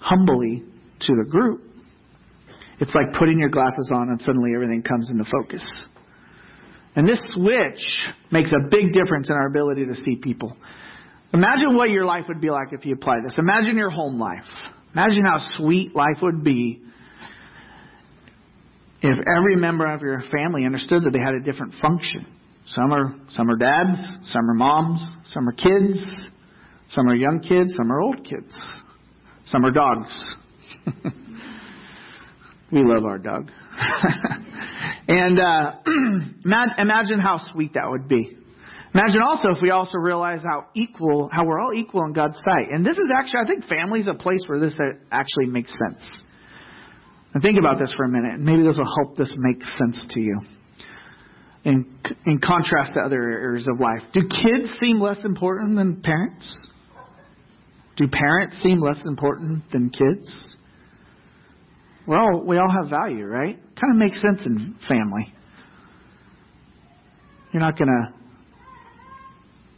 humbly 0.00 0.62
to 1.00 1.12
the 1.22 1.28
group, 1.28 1.62
it's 2.80 2.94
like 2.94 3.18
putting 3.18 3.38
your 3.38 3.48
glasses 3.48 3.90
on 3.94 4.08
and 4.10 4.20
suddenly 4.20 4.50
everything 4.54 4.82
comes 4.82 5.08
into 5.10 5.24
focus. 5.24 5.64
And 6.96 7.08
this 7.08 7.20
switch 7.34 7.80
makes 8.30 8.52
a 8.52 8.68
big 8.70 8.92
difference 8.92 9.28
in 9.28 9.34
our 9.34 9.46
ability 9.46 9.86
to 9.86 9.94
see 9.94 10.16
people. 10.16 10.56
Imagine 11.32 11.74
what 11.74 11.90
your 11.90 12.04
life 12.04 12.26
would 12.28 12.40
be 12.40 12.50
like 12.50 12.68
if 12.72 12.84
you 12.84 12.94
apply 12.94 13.16
this. 13.26 13.34
Imagine 13.38 13.76
your 13.76 13.90
home 13.90 14.20
life. 14.20 14.44
Imagine 14.94 15.24
how 15.24 15.38
sweet 15.56 15.94
life 15.94 16.18
would 16.22 16.44
be 16.44 16.80
if 19.02 19.18
every 19.36 19.56
member 19.56 19.92
of 19.92 20.00
your 20.00 20.20
family 20.32 20.64
understood 20.64 21.02
that 21.04 21.12
they 21.12 21.18
had 21.18 21.34
a 21.34 21.40
different 21.40 21.74
function. 21.82 22.26
Some 22.66 22.92
are 22.92 23.14
some 23.30 23.50
are 23.50 23.56
dads, 23.56 23.98
some 24.26 24.48
are 24.48 24.54
moms, 24.54 25.04
some 25.32 25.48
are 25.48 25.52
kids, 25.52 26.02
some 26.94 27.08
are 27.08 27.14
young 27.14 27.40
kids, 27.40 27.74
some 27.76 27.90
are 27.90 28.00
old 28.00 28.24
kids, 28.24 28.54
some 29.46 29.64
are 29.64 29.72
dogs. 29.72 30.26
we 32.72 32.82
love 32.84 33.04
our 33.04 33.18
dog. 33.18 33.50
and 35.08 35.38
uh, 35.38 35.72
imagine 36.78 37.18
how 37.18 37.40
sweet 37.52 37.74
that 37.74 37.90
would 37.90 38.08
be. 38.08 38.36
Imagine 38.94 39.22
also 39.28 39.48
if 39.50 39.58
we 39.60 39.70
also 39.70 39.98
realize 39.98 40.40
how 40.44 40.66
equal, 40.74 41.28
how 41.32 41.44
we're 41.44 41.60
all 41.60 41.74
equal 41.74 42.04
in 42.04 42.12
God's 42.12 42.38
sight. 42.44 42.68
And 42.70 42.86
this 42.86 42.96
is 42.96 43.08
actually, 43.12 43.40
I 43.40 43.46
think 43.46 43.64
family 43.64 43.98
is 43.98 44.06
a 44.06 44.14
place 44.14 44.42
where 44.46 44.60
this 44.60 44.74
actually 45.10 45.46
makes 45.46 45.72
sense. 45.72 46.00
And 47.34 47.42
think 47.42 47.58
about 47.58 47.80
this 47.80 47.92
for 47.96 48.04
a 48.04 48.08
minute. 48.08 48.38
Maybe 48.38 48.62
this 48.62 48.78
will 48.78 48.94
help 49.02 49.16
this 49.16 49.34
make 49.36 49.60
sense 49.76 49.98
to 50.10 50.20
you. 50.20 50.40
In, 51.64 51.98
in 52.26 52.38
contrast 52.38 52.94
to 52.94 53.00
other 53.00 53.20
areas 53.20 53.66
of 53.72 53.80
life. 53.80 54.02
Do 54.12 54.20
kids 54.20 54.72
seem 54.80 55.00
less 55.00 55.18
important 55.24 55.76
than 55.76 56.00
parents? 56.02 56.56
Do 57.96 58.08
parents 58.08 58.60
seem 58.62 58.80
less 58.80 59.00
important 59.04 59.70
than 59.70 59.90
kids? 59.90 60.54
Well, 62.06 62.42
we 62.44 62.58
all 62.58 62.70
have 62.70 62.90
value, 62.90 63.24
right? 63.24 63.56
Kind 63.76 63.92
of 63.92 63.96
makes 63.96 64.20
sense 64.20 64.42
in 64.44 64.74
family. 64.88 65.32
You're 67.52 67.62
not 67.62 67.78
going 67.78 67.88
to 67.88 68.24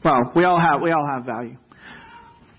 well, 0.06 0.30
we 0.36 0.44
all 0.44 0.60
have 0.60 0.80
we 0.82 0.92
all 0.92 1.04
have 1.04 1.24
value 1.24 1.56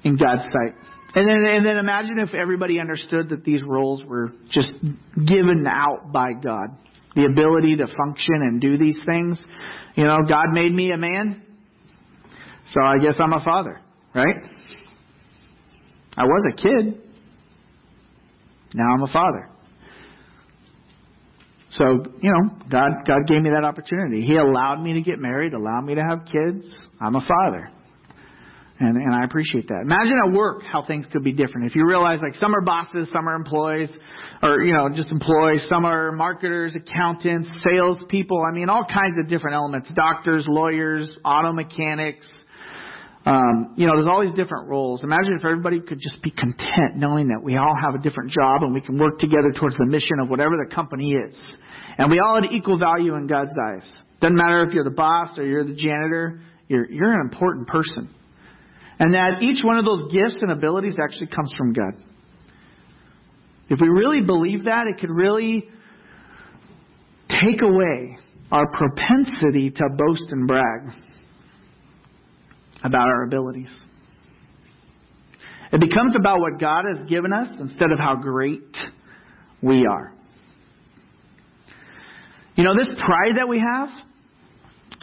in 0.03 0.17
God's 0.17 0.43
sight. 0.43 0.75
And 1.15 1.27
then, 1.27 1.55
and 1.55 1.65
then 1.65 1.77
imagine 1.77 2.19
if 2.19 2.33
everybody 2.35 2.79
understood 2.79 3.29
that 3.29 3.45
these 3.45 3.63
roles 3.63 4.03
were 4.03 4.33
just 4.49 4.73
given 5.15 5.65
out 5.65 6.11
by 6.11 6.33
God. 6.33 6.77
The 7.15 7.23
ability 7.23 7.77
to 7.77 7.87
function 7.87 8.35
and 8.35 8.59
do 8.59 8.77
these 8.77 8.99
things. 9.05 9.43
You 9.95 10.03
know, 10.03 10.17
God 10.27 10.51
made 10.51 10.73
me 10.73 10.91
a 10.91 10.97
man, 10.97 11.41
so 12.67 12.81
I 12.81 12.97
guess 13.01 13.15
I'm 13.19 13.33
a 13.33 13.43
father, 13.43 13.79
right? 14.13 14.35
I 16.17 16.23
was 16.23 16.51
a 16.51 16.55
kid. 16.55 17.01
Now 18.73 18.93
I'm 18.93 19.03
a 19.03 19.13
father. 19.13 19.49
So, 21.71 21.85
you 22.21 22.31
know, 22.31 22.49
God, 22.69 23.05
God 23.05 23.27
gave 23.27 23.41
me 23.41 23.49
that 23.49 23.63
opportunity. 23.63 24.25
He 24.25 24.35
allowed 24.37 24.81
me 24.81 24.93
to 24.93 25.01
get 25.01 25.19
married, 25.19 25.53
allowed 25.53 25.81
me 25.81 25.95
to 25.95 26.01
have 26.01 26.25
kids. 26.25 26.67
I'm 26.99 27.15
a 27.15 27.21
father. 27.21 27.69
And, 28.79 28.95
and 28.95 29.13
I 29.13 29.25
appreciate 29.25 29.67
that. 29.69 29.81
Imagine 29.81 30.19
at 30.23 30.31
work 30.33 30.61
how 30.63 30.83
things 30.85 31.07
could 31.11 31.23
be 31.23 31.33
different. 31.33 31.67
If 31.67 31.75
you 31.75 31.85
realize 31.87 32.19
like 32.21 32.35
some 32.35 32.55
are 32.55 32.61
bosses, 32.61 33.09
some 33.11 33.27
are 33.27 33.35
employees, 33.35 33.91
or, 34.43 34.61
you 34.61 34.73
know, 34.73 34.87
just 34.89 35.09
employees, 35.11 35.65
some 35.67 35.83
are 35.83 36.11
marketers, 36.11 36.75
accountants, 36.75 37.49
salespeople. 37.67 38.43
I 38.47 38.53
mean, 38.55 38.69
all 38.69 38.85
kinds 38.85 39.17
of 39.19 39.27
different 39.27 39.55
elements. 39.55 39.89
Doctors, 39.95 40.45
lawyers, 40.47 41.09
auto 41.25 41.53
mechanics. 41.53 42.27
Um, 43.27 43.73
you 43.75 43.85
know, 43.85 43.91
there's 43.99 44.29
these 44.29 44.35
different 44.39 44.69
roles. 44.69 45.03
Imagine 45.03 45.35
if 45.37 45.43
everybody 45.43 45.81
could 45.81 45.99
just 45.99 46.21
be 46.21 46.31
content 46.31 46.95
knowing 46.95 47.27
that 47.27 47.43
we 47.43 47.57
all 47.57 47.75
have 47.75 47.93
a 47.93 47.97
different 47.97 48.31
job 48.31 48.63
and 48.63 48.73
we 48.73 48.79
can 48.79 48.97
work 48.97 49.19
together 49.19 49.51
towards 49.51 49.75
the 49.75 49.85
mission 49.85 50.19
of 50.21 50.29
whatever 50.29 50.55
the 50.55 50.73
company 50.73 51.11
is. 51.11 51.37
And 51.97 52.09
we 52.09 52.21
all 52.25 52.41
had 52.41 52.49
equal 52.53 52.79
value 52.79 53.15
in 53.15 53.27
God's 53.27 53.51
eyes. 53.67 53.91
Doesn't 54.21 54.37
matter 54.37 54.65
if 54.65 54.73
you're 54.73 54.85
the 54.85 54.95
boss 54.95 55.37
or 55.37 55.43
you're 55.43 55.65
the 55.65 55.75
janitor, 55.75 56.39
you're, 56.69 56.89
you're 56.89 57.11
an 57.11 57.19
important 57.19 57.67
person. 57.67 58.15
And 58.97 59.13
that 59.13 59.41
each 59.41 59.61
one 59.61 59.77
of 59.77 59.83
those 59.83 60.03
gifts 60.09 60.37
and 60.39 60.49
abilities 60.49 60.95
actually 61.03 61.27
comes 61.27 61.53
from 61.57 61.73
God. 61.73 61.95
If 63.69 63.81
we 63.81 63.89
really 63.89 64.21
believe 64.21 64.65
that, 64.65 64.87
it 64.87 65.01
could 65.01 65.11
really 65.11 65.67
take 67.27 67.61
away 67.61 68.19
our 68.53 68.71
propensity 68.71 69.69
to 69.71 69.83
boast 69.97 70.31
and 70.31 70.47
brag 70.47 70.93
about 72.83 73.07
our 73.07 73.23
abilities. 73.23 73.73
It 75.71 75.81
becomes 75.81 76.15
about 76.17 76.39
what 76.39 76.59
God 76.59 76.85
has 76.89 77.09
given 77.09 77.33
us 77.33 77.49
instead 77.59 77.91
of 77.91 77.99
how 77.99 78.15
great 78.15 78.75
we 79.61 79.85
are. 79.85 80.13
You 82.55 82.63
know, 82.63 82.71
this 82.77 82.89
pride 83.05 83.37
that 83.37 83.47
we 83.47 83.59
have 83.59 83.89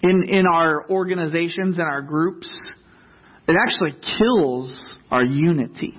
in, 0.03 0.25
in 0.29 0.47
our 0.47 0.89
organizations 0.91 1.79
and 1.79 1.87
our 1.87 2.03
groups, 2.03 2.51
it 3.47 3.57
actually 3.61 3.93
kills 4.19 4.73
our 5.11 5.23
unity. 5.23 5.97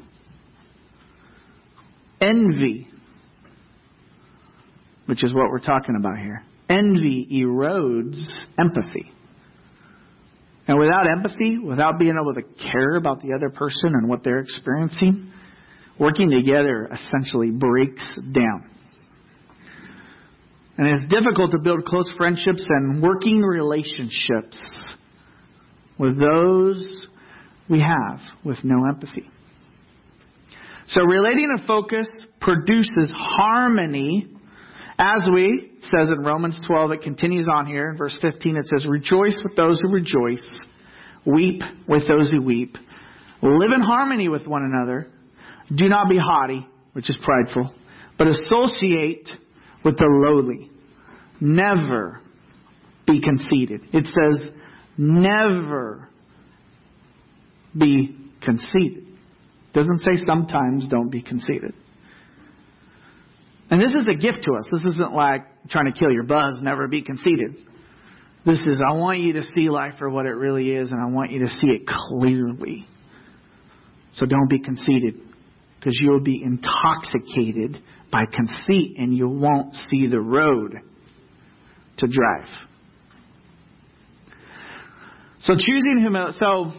Envy, 2.20 2.88
which 5.06 5.24
is 5.24 5.34
what 5.34 5.52
we're 5.52 5.60
talking 5.60 5.96
about 5.96 6.18
here. 6.18 6.44
Envy 6.68 7.28
erodes 7.44 8.20
empathy. 8.60 9.12
And 10.68 10.80
without 10.80 11.08
empathy, 11.08 11.60
without 11.60 12.00
being 12.00 12.16
able 12.20 12.34
to 12.34 12.42
care 12.72 12.96
about 12.96 13.22
the 13.22 13.34
other 13.34 13.50
person 13.50 13.94
and 13.94 14.10
what 14.10 14.24
they're 14.24 14.40
experiencing, 14.40 15.32
working 16.00 16.32
together 16.32 16.90
essentially 16.92 17.52
breaks 17.52 18.04
down. 18.32 18.70
And 20.78 20.88
it's 20.88 21.06
difficult 21.10 21.52
to 21.52 21.60
build 21.60 21.86
close 21.86 22.10
friendships 22.18 22.66
and 22.68 23.02
working 23.02 23.42
relationships 23.42 24.62
with 25.98 26.20
those 26.20 27.08
we 27.70 27.80
have 27.80 28.20
with 28.44 28.58
no 28.64 28.86
empathy. 28.88 29.30
So 30.90 31.02
relating 31.02 31.50
a 31.58 31.66
focus 31.66 32.08
produces 32.42 33.12
harmony 33.14 34.35
as 34.98 35.28
we, 35.34 35.74
says 35.82 36.08
in 36.08 36.24
Romans 36.24 36.60
12, 36.68 36.92
it 36.92 37.02
continues 37.02 37.48
on 37.52 37.66
here 37.66 37.90
in 37.90 37.98
verse 37.98 38.18
15, 38.22 38.56
it 38.56 38.66
says, 38.68 38.86
Rejoice 38.88 39.38
with 39.44 39.56
those 39.56 39.80
who 39.82 39.90
rejoice, 39.90 40.46
weep 41.26 41.62
with 41.88 42.08
those 42.08 42.30
who 42.30 42.42
weep, 42.42 42.78
live 43.42 43.72
in 43.74 43.82
harmony 43.82 44.30
with 44.30 44.48
one 44.48 44.64
another, 44.64 45.08
do 45.74 45.90
not 45.90 46.10
be 46.10 46.18
haughty, 46.18 46.66
which 46.94 47.10
is 47.10 47.18
prideful, 47.22 47.74
but 48.18 48.28
associate 48.28 49.28
with 49.84 49.98
the 49.98 50.06
lowly. 50.08 50.72
Never 51.42 52.22
be 53.06 53.20
conceited. 53.22 53.82
It 53.92 54.06
says, 54.06 54.54
never 54.98 56.08
be 57.78 58.16
conceited. 58.42 59.04
It 59.04 59.74
doesn't 59.74 60.00
say 60.00 60.24
sometimes 60.26 60.88
don't 60.88 61.10
be 61.10 61.22
conceited. 61.22 61.74
And 63.76 63.84
this 63.84 63.94
is 63.94 64.08
a 64.08 64.14
gift 64.14 64.46
to 64.46 64.54
us. 64.54 64.70
This 64.72 64.94
isn't 64.94 65.12
like 65.12 65.42
trying 65.68 65.92
to 65.92 66.00
kill 66.00 66.10
your 66.10 66.24
buzz, 66.24 66.62
never 66.62 66.88
be 66.88 67.02
conceited. 67.02 67.58
This 68.46 68.60
is, 68.66 68.80
I 68.80 68.94
want 68.94 69.20
you 69.20 69.34
to 69.34 69.42
see 69.54 69.70
life 69.70 69.96
for 70.00 70.10
what 70.10 70.26
it 70.26 70.32
really 70.32 70.72
is, 70.72 70.92
and 70.92 71.02
I 71.02 71.14
want 71.14 71.32
you 71.32 71.40
to 71.40 71.50
see 71.50 71.68
it 71.68 71.82
clearly. 71.86 72.88
So 74.14 74.26
don't 74.26 74.50
be 74.50 74.62
conceited, 74.62 75.16
because 75.78 76.00
you'll 76.02 76.24
be 76.24 76.42
intoxicated 76.42 77.82
by 78.14 78.24
conceit, 78.32 78.96
and 78.98 79.14
you 79.14 79.28
won't 79.28 79.74
see 79.92 80.08
the 80.08 80.22
road 80.22 80.76
to 81.98 82.08
drive. 82.08 82.48
So 85.42 85.54
choosing 85.54 85.98
humility, 86.00 86.38
so 86.40 86.72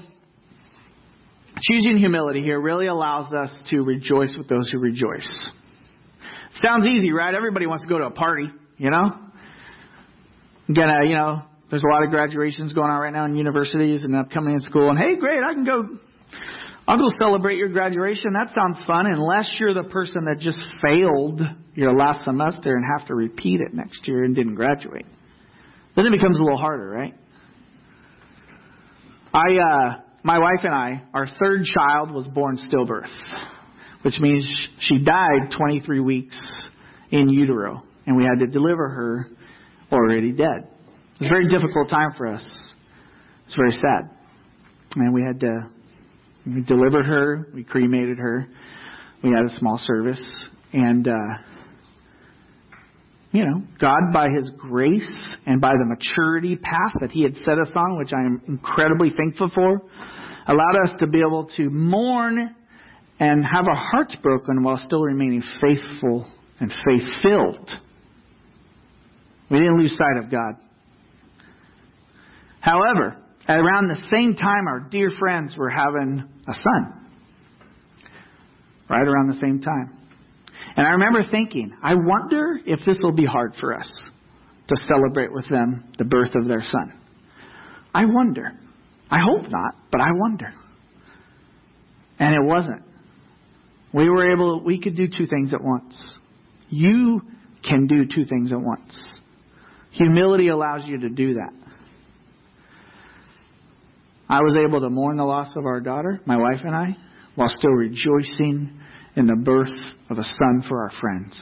choosing 1.61 1.98
humility 1.98 2.40
here 2.42 2.59
really 2.59 2.87
allows 2.87 3.35
us 3.35 3.50
to 3.68 3.82
rejoice 3.82 4.35
with 4.35 4.48
those 4.48 4.70
who 4.70 4.78
rejoice. 4.78 5.50
Sounds 6.64 6.86
easy, 6.86 7.12
right? 7.12 7.34
Everybody 7.34 7.66
wants 7.66 7.82
to 7.82 7.88
go 7.88 7.98
to 7.98 8.06
a 8.06 8.10
party, 8.10 8.48
you 8.78 8.90
know? 8.90 9.18
Gonna, 10.74 11.04
you 11.04 11.14
know, 11.14 11.42
there's 11.70 11.82
a 11.82 11.92
lot 11.92 12.02
of 12.02 12.10
graduations 12.10 12.72
going 12.72 12.90
on 12.90 13.00
right 13.00 13.12
now 13.12 13.24
in 13.24 13.36
universities 13.36 14.04
and 14.04 14.16
upcoming 14.16 14.54
in 14.54 14.60
school. 14.60 14.90
And 14.90 14.98
hey, 14.98 15.16
great, 15.16 15.42
I 15.42 15.52
can 15.52 15.64
go, 15.64 15.84
I'll 16.88 16.96
go 16.96 17.08
celebrate 17.18 17.58
your 17.58 17.68
graduation. 17.68 18.32
That 18.32 18.54
sounds 18.54 18.80
fun, 18.86 19.06
unless 19.06 19.50
you're 19.58 19.74
the 19.74 19.84
person 19.84 20.24
that 20.24 20.38
just 20.38 20.60
failed 20.80 21.42
your 21.74 21.94
last 21.94 22.24
semester 22.24 22.74
and 22.74 22.84
have 22.98 23.06
to 23.08 23.14
repeat 23.14 23.60
it 23.60 23.74
next 23.74 24.08
year 24.08 24.24
and 24.24 24.34
didn't 24.34 24.54
graduate. 24.54 25.06
Then 25.94 26.06
it 26.06 26.12
becomes 26.12 26.38
a 26.38 26.42
little 26.42 26.58
harder, 26.58 26.88
right? 26.88 27.14
I, 29.32 29.56
uh, 29.56 30.00
my 30.22 30.38
wife 30.38 30.64
and 30.64 30.74
I, 30.74 31.02
our 31.12 31.26
third 31.26 31.64
child 31.64 32.10
was 32.10 32.26
born 32.28 32.58
stillbirth 32.58 33.10
which 34.06 34.20
means 34.20 34.46
she 34.78 34.98
died 34.98 35.50
23 35.58 35.98
weeks 35.98 36.40
in 37.10 37.28
utero, 37.28 37.82
and 38.06 38.16
we 38.16 38.22
had 38.22 38.38
to 38.38 38.46
deliver 38.46 38.88
her 38.88 39.26
already 39.90 40.30
dead. 40.30 40.68
It 41.16 41.22
was 41.22 41.26
a 41.26 41.28
very 41.28 41.48
difficult 41.48 41.90
time 41.90 42.10
for 42.16 42.28
us. 42.28 42.46
It's 43.46 43.56
very 43.56 43.72
sad. 43.72 44.08
And 44.94 45.12
we 45.12 45.22
had 45.22 45.40
to 45.40 45.68
we 46.46 46.62
delivered 46.62 47.06
her, 47.06 47.48
we 47.52 47.64
cremated 47.64 48.18
her, 48.18 48.46
we 49.24 49.30
had 49.30 49.44
a 49.44 49.58
small 49.58 49.80
service, 49.84 50.22
and 50.72 51.08
uh, 51.08 51.42
you 53.32 53.44
know, 53.44 53.60
God, 53.80 54.12
by 54.14 54.28
His 54.28 54.48
grace 54.56 55.36
and 55.46 55.60
by 55.60 55.72
the 55.72 55.84
maturity 55.84 56.54
path 56.54 56.92
that 57.00 57.10
He 57.10 57.24
had 57.24 57.34
set 57.38 57.58
us 57.58 57.70
on, 57.74 57.98
which 57.98 58.12
I 58.12 58.20
am 58.20 58.40
incredibly 58.46 59.10
thankful 59.10 59.50
for, 59.52 59.82
allowed 60.46 60.76
us 60.84 60.94
to 61.00 61.08
be 61.08 61.18
able 61.26 61.50
to 61.56 61.70
mourn 61.70 62.54
and 63.18 63.44
have 63.44 63.66
our 63.68 63.76
hearts 63.76 64.16
broken 64.22 64.62
while 64.62 64.76
still 64.79 65.02
remaining 65.02 65.42
faithful 65.61 66.31
and 66.61 66.70
faith 66.70 67.09
filled 67.22 67.70
We 69.50 69.59
didn't 69.59 69.79
lose 69.79 69.96
sight 69.96 70.22
of 70.22 70.31
God. 70.31 70.55
However, 72.61 73.16
at 73.46 73.59
around 73.59 73.88
the 73.88 74.02
same 74.11 74.35
time, 74.35 74.66
our 74.66 74.81
dear 74.81 75.11
friends 75.18 75.55
were 75.57 75.70
having 75.70 76.24
a 76.48 76.52
son. 76.52 77.07
Right 78.90 79.07
around 79.07 79.29
the 79.29 79.38
same 79.40 79.61
time. 79.61 79.96
And 80.76 80.87
I 80.87 80.90
remember 80.90 81.20
thinking, 81.31 81.72
I 81.83 81.94
wonder 81.94 82.59
if 82.66 82.81
this 82.85 82.98
will 83.02 83.12
be 83.12 83.24
hard 83.24 83.55
for 83.61 83.72
us 83.72 83.90
to 84.68 84.76
celebrate 84.88 85.33
with 85.33 85.48
them 85.48 85.92
the 85.96 86.05
birth 86.05 86.35
of 86.35 86.48
their 86.48 86.62
son. 86.62 86.92
I 87.94 88.05
wonder. 88.05 88.52
I 89.09 89.20
hope 89.22 89.48
not, 89.48 89.74
but 89.92 90.00
I 90.00 90.11
wonder. 90.12 90.52
And 92.18 92.35
it 92.35 92.42
wasn't. 92.42 92.83
We 93.96 94.11
were 94.11 94.30
able, 94.30 94.62
we 94.62 94.78
could 94.78 94.94
do 94.94 95.09
two 95.09 95.24
things 95.24 95.54
at 95.54 95.64
once. 95.64 95.98
You 96.68 97.22
can 97.66 97.87
do 97.87 98.04
two 98.04 98.26
things 98.26 98.52
at 98.52 98.61
once. 98.61 98.94
Humility 99.92 100.48
allows 100.48 100.82
you 100.85 101.00
to 101.00 101.09
do 101.09 101.35
that. 101.35 101.52
I 104.28 104.40
was 104.42 104.54
able 104.54 104.82
to 104.82 104.90
mourn 104.90 105.16
the 105.16 105.24
loss 105.24 105.48
of 105.56 105.64
our 105.64 105.80
daughter, 105.80 106.20
my 106.26 106.37
wife 106.37 106.61
and 106.62 106.76
I, 106.76 106.94
while 107.37 107.48
still 107.48 107.70
rejoicing 107.70 108.78
in 109.16 109.26
the 109.26 109.37
birth 109.37 109.72
of 110.11 110.18
a 110.18 110.24
son 110.24 110.64
for 110.68 110.82
our 110.82 110.90
friends. 111.00 111.40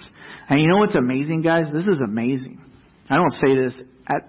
And 0.48 0.60
you 0.60 0.68
know 0.68 0.78
what's 0.78 0.94
amazing, 0.94 1.42
guys? 1.42 1.64
This 1.72 1.88
is 1.88 2.00
amazing. 2.06 2.62
I 3.10 3.16
don't 3.16 3.32
say 3.44 3.56
this 3.56 3.74
at, 4.06 4.28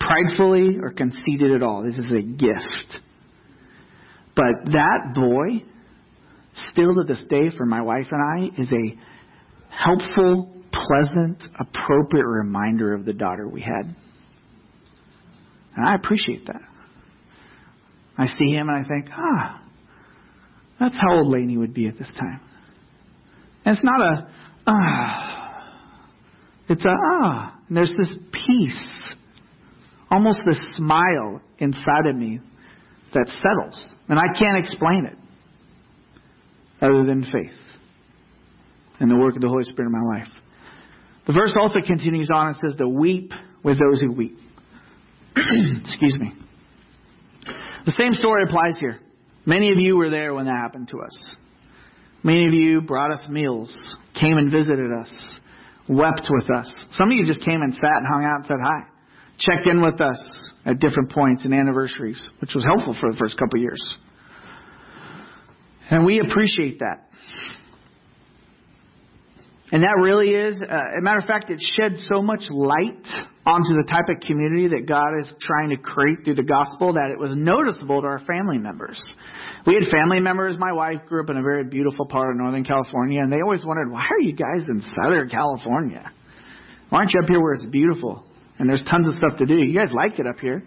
pridefully 0.00 0.78
or 0.82 0.90
conceited 0.90 1.52
at 1.52 1.62
all. 1.62 1.84
This 1.84 1.98
is 1.98 2.06
a 2.06 2.22
gift. 2.22 2.98
But 4.34 4.72
that 4.72 5.14
boy, 5.14 5.62
still 6.54 6.94
to 6.94 7.04
this 7.06 7.22
day 7.28 7.50
for 7.56 7.64
my 7.64 7.82
wife 7.82 8.06
and 8.10 8.52
I, 8.56 8.60
is 8.60 8.68
a 8.70 8.98
helpful, 9.74 10.52
pleasant, 10.72 11.42
appropriate 11.58 12.26
reminder 12.26 12.94
of 12.94 13.04
the 13.04 13.12
daughter 13.12 13.48
we 13.48 13.62
had. 13.62 13.94
And 15.76 15.88
I 15.88 15.94
appreciate 15.94 16.46
that. 16.46 16.60
I 18.18 18.26
see 18.26 18.52
him 18.52 18.68
and 18.68 18.84
I 18.84 18.88
think, 18.88 19.06
ah, 19.16 19.62
that's 20.78 20.96
how 21.00 21.18
old 21.18 21.28
Lainey 21.28 21.56
would 21.56 21.72
be 21.72 21.86
at 21.86 21.98
this 21.98 22.10
time. 22.18 22.40
And 23.64 23.76
it's 23.76 23.84
not 23.84 24.00
a, 24.00 24.28
ah, 24.66 25.74
it's 26.68 26.84
a, 26.84 26.88
ah. 26.88 27.58
And 27.68 27.76
there's 27.76 27.94
this 27.96 28.16
peace, 28.32 28.84
almost 30.10 30.40
this 30.46 30.58
smile 30.76 31.40
inside 31.58 32.06
of 32.08 32.16
me 32.16 32.40
that 33.14 33.28
settles. 33.28 33.84
And 34.08 34.18
I 34.18 34.26
can't 34.36 34.58
explain 34.58 35.06
it 35.06 35.19
other 36.80 37.04
than 37.04 37.24
faith 37.24 37.56
and 38.98 39.10
the 39.10 39.16
work 39.16 39.34
of 39.34 39.42
the 39.42 39.48
Holy 39.48 39.64
Spirit 39.64 39.88
in 39.88 39.92
my 39.92 40.18
life. 40.18 40.28
The 41.26 41.32
verse 41.32 41.54
also 41.58 41.80
continues 41.86 42.28
on 42.34 42.48
and 42.48 42.56
says 42.56 42.76
to 42.78 42.88
weep 42.88 43.32
with 43.62 43.78
those 43.78 44.00
who 44.00 44.12
weep. 44.12 44.38
Excuse 45.36 46.18
me. 46.18 46.32
The 47.86 47.92
same 47.92 48.12
story 48.12 48.44
applies 48.46 48.76
here. 48.78 49.00
Many 49.46 49.70
of 49.70 49.78
you 49.78 49.96
were 49.96 50.10
there 50.10 50.34
when 50.34 50.46
that 50.46 50.56
happened 50.56 50.88
to 50.88 51.00
us. 51.00 51.36
Many 52.22 52.46
of 52.46 52.52
you 52.52 52.82
brought 52.82 53.12
us 53.12 53.26
meals, 53.28 53.74
came 54.18 54.36
and 54.36 54.50
visited 54.50 54.92
us, 54.92 55.10
wept 55.88 56.28
with 56.28 56.50
us. 56.50 56.72
Some 56.92 57.10
of 57.10 57.16
you 57.16 57.24
just 57.26 57.40
came 57.40 57.62
and 57.62 57.74
sat 57.74 57.96
and 57.96 58.06
hung 58.06 58.24
out 58.24 58.36
and 58.40 58.46
said 58.46 58.58
hi. 58.62 58.82
Checked 59.38 59.66
in 59.66 59.80
with 59.80 60.00
us 60.02 60.20
at 60.66 60.80
different 60.80 61.10
points 61.10 61.44
and 61.44 61.54
anniversaries, 61.54 62.20
which 62.40 62.54
was 62.54 62.64
helpful 62.64 62.94
for 63.00 63.10
the 63.10 63.16
first 63.16 63.38
couple 63.38 63.58
of 63.58 63.62
years. 63.62 63.82
And 65.90 66.06
we 66.06 66.20
appreciate 66.20 66.78
that. 66.78 67.08
And 69.72 69.84
that 69.84 70.02
really 70.02 70.30
is, 70.30 70.58
uh, 70.60 70.64
as 70.64 70.98
a 70.98 71.02
matter 71.02 71.18
of 71.18 71.26
fact, 71.26 71.48
it 71.48 71.60
sheds 71.78 72.04
so 72.12 72.22
much 72.22 72.42
light 72.50 73.06
onto 73.46 73.70
the 73.70 73.86
type 73.88 74.08
of 74.08 74.20
community 74.26 74.68
that 74.68 74.86
God 74.86 75.18
is 75.20 75.32
trying 75.40 75.70
to 75.70 75.76
create 75.76 76.24
through 76.24 76.34
the 76.34 76.42
gospel 76.42 76.94
that 76.94 77.10
it 77.12 77.18
was 77.18 77.32
noticeable 77.34 78.00
to 78.00 78.06
our 78.06 78.18
family 78.18 78.58
members. 78.58 79.00
We 79.66 79.74
had 79.74 79.84
family 79.90 80.18
members. 80.18 80.56
My 80.58 80.72
wife 80.72 81.06
grew 81.06 81.22
up 81.22 81.30
in 81.30 81.36
a 81.36 81.42
very 81.42 81.64
beautiful 81.64 82.06
part 82.06 82.30
of 82.30 82.36
Northern 82.36 82.64
California, 82.64 83.20
and 83.20 83.32
they 83.32 83.42
always 83.42 83.64
wondered, 83.64 83.92
why 83.92 84.06
are 84.10 84.20
you 84.20 84.32
guys 84.32 84.66
in 84.68 84.82
Southern 85.00 85.28
California? 85.28 86.10
Why 86.88 86.98
aren't 86.98 87.12
you 87.14 87.20
up 87.22 87.28
here 87.28 87.40
where 87.40 87.54
it's 87.54 87.66
beautiful? 87.66 88.24
And 88.58 88.68
there's 88.68 88.82
tons 88.90 89.06
of 89.06 89.14
stuff 89.14 89.38
to 89.38 89.46
do. 89.46 89.54
You 89.54 89.78
guys 89.78 89.92
like 89.94 90.18
it 90.18 90.26
up 90.26 90.40
here. 90.40 90.64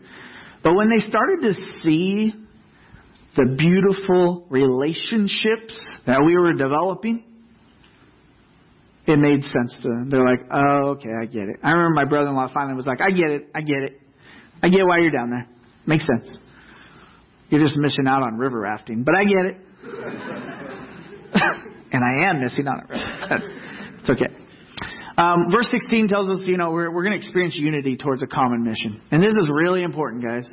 But 0.63 0.75
when 0.75 0.89
they 0.89 0.99
started 0.99 1.41
to 1.41 1.53
see 1.83 2.33
the 3.35 3.55
beautiful 3.57 4.45
relationships 4.49 5.79
that 6.05 6.19
we 6.25 6.37
were 6.37 6.53
developing, 6.53 7.23
it 9.05 9.17
made 9.17 9.43
sense 9.43 9.75
to 9.81 9.89
them. 9.89 10.09
They're 10.09 10.23
like, 10.25 10.47
oh, 10.51 10.91
okay, 10.91 11.09
I 11.21 11.25
get 11.25 11.43
it. 11.49 11.57
I 11.63 11.71
remember 11.71 11.93
my 11.95 12.05
brother 12.05 12.29
in 12.29 12.35
law 12.35 12.47
finally 12.53 12.75
was 12.75 12.85
like, 12.85 13.01
I 13.01 13.09
get 13.11 13.31
it, 13.31 13.49
I 13.53 13.61
get 13.61 13.83
it. 13.83 13.99
I 14.61 14.69
get 14.69 14.85
why 14.85 14.99
you're 14.99 15.11
down 15.11 15.29
there. 15.29 15.47
Makes 15.85 16.05
sense. 16.05 16.37
You're 17.49 17.63
just 17.63 17.75
missing 17.77 18.07
out 18.07 18.23
on 18.23 18.37
river 18.37 18.61
rafting, 18.61 19.03
but 19.03 19.13
I 19.15 19.25
get 19.25 19.45
it. 19.45 19.57
and 21.91 22.03
I 22.03 22.29
am 22.29 22.39
missing 22.39 22.65
out 22.67 22.83
on 22.83 22.87
river. 22.89 23.39
it's 23.99 24.09
okay. 24.09 24.33
Um, 25.17 25.47
verse 25.51 25.69
16 25.69 26.07
tells 26.07 26.29
us, 26.29 26.37
you 26.45 26.57
know, 26.57 26.71
we're, 26.71 26.91
we're 26.91 27.03
going 27.03 27.19
to 27.19 27.23
experience 27.23 27.55
unity 27.55 27.97
towards 27.97 28.23
a 28.23 28.27
common 28.27 28.63
mission. 28.63 29.01
And 29.11 29.21
this 29.21 29.33
is 29.33 29.49
really 29.53 29.83
important, 29.83 30.23
guys. 30.23 30.49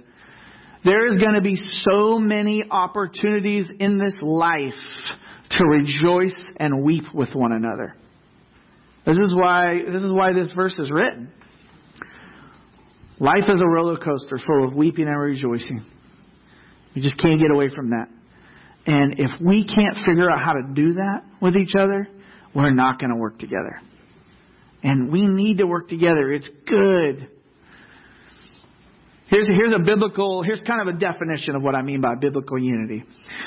There 0.84 1.06
is 1.06 1.16
going 1.18 1.34
to 1.34 1.42
be 1.42 1.56
so 1.82 2.18
many 2.18 2.64
opportunities 2.70 3.68
in 3.78 3.98
this 3.98 4.14
life 4.22 4.72
to 5.50 5.64
rejoice 5.64 6.36
and 6.56 6.82
weep 6.82 7.04
with 7.12 7.30
one 7.34 7.52
another. 7.52 7.94
This 9.04 9.18
is 9.18 9.34
why 9.34 9.80
this 9.90 10.02
is 10.02 10.12
why 10.12 10.32
this 10.32 10.52
verse 10.52 10.78
is 10.78 10.90
written. 10.90 11.32
Life 13.18 13.44
is 13.48 13.60
a 13.60 13.66
roller 13.66 13.98
coaster 13.98 14.38
full 14.38 14.66
of 14.66 14.74
weeping 14.74 15.06
and 15.06 15.20
rejoicing. 15.20 15.84
We 16.94 17.02
just 17.02 17.18
can't 17.18 17.40
get 17.40 17.50
away 17.50 17.68
from 17.74 17.90
that. 17.90 18.08
And 18.86 19.18
if 19.18 19.30
we 19.40 19.66
can't 19.66 19.96
figure 20.06 20.30
out 20.30 20.42
how 20.42 20.54
to 20.54 20.62
do 20.74 20.94
that 20.94 21.24
with 21.40 21.54
each 21.56 21.74
other, 21.78 22.08
we're 22.54 22.72
not 22.72 22.98
going 22.98 23.10
to 23.10 23.16
work 23.16 23.38
together. 23.38 23.80
And 24.82 25.12
we 25.12 25.26
need 25.26 25.58
to 25.58 25.66
work 25.66 25.88
together. 25.88 26.32
It's 26.32 26.48
good. 26.66 27.28
Here's, 29.30 29.46
here's 29.46 29.72
a 29.72 29.78
biblical, 29.78 30.42
here's 30.42 30.60
kind 30.62 30.86
of 30.86 30.94
a 30.94 30.98
definition 30.98 31.54
of 31.54 31.62
what 31.62 31.76
I 31.76 31.82
mean 31.82 32.00
by 32.00 32.16
biblical 32.16 32.58
unity. 32.58 33.04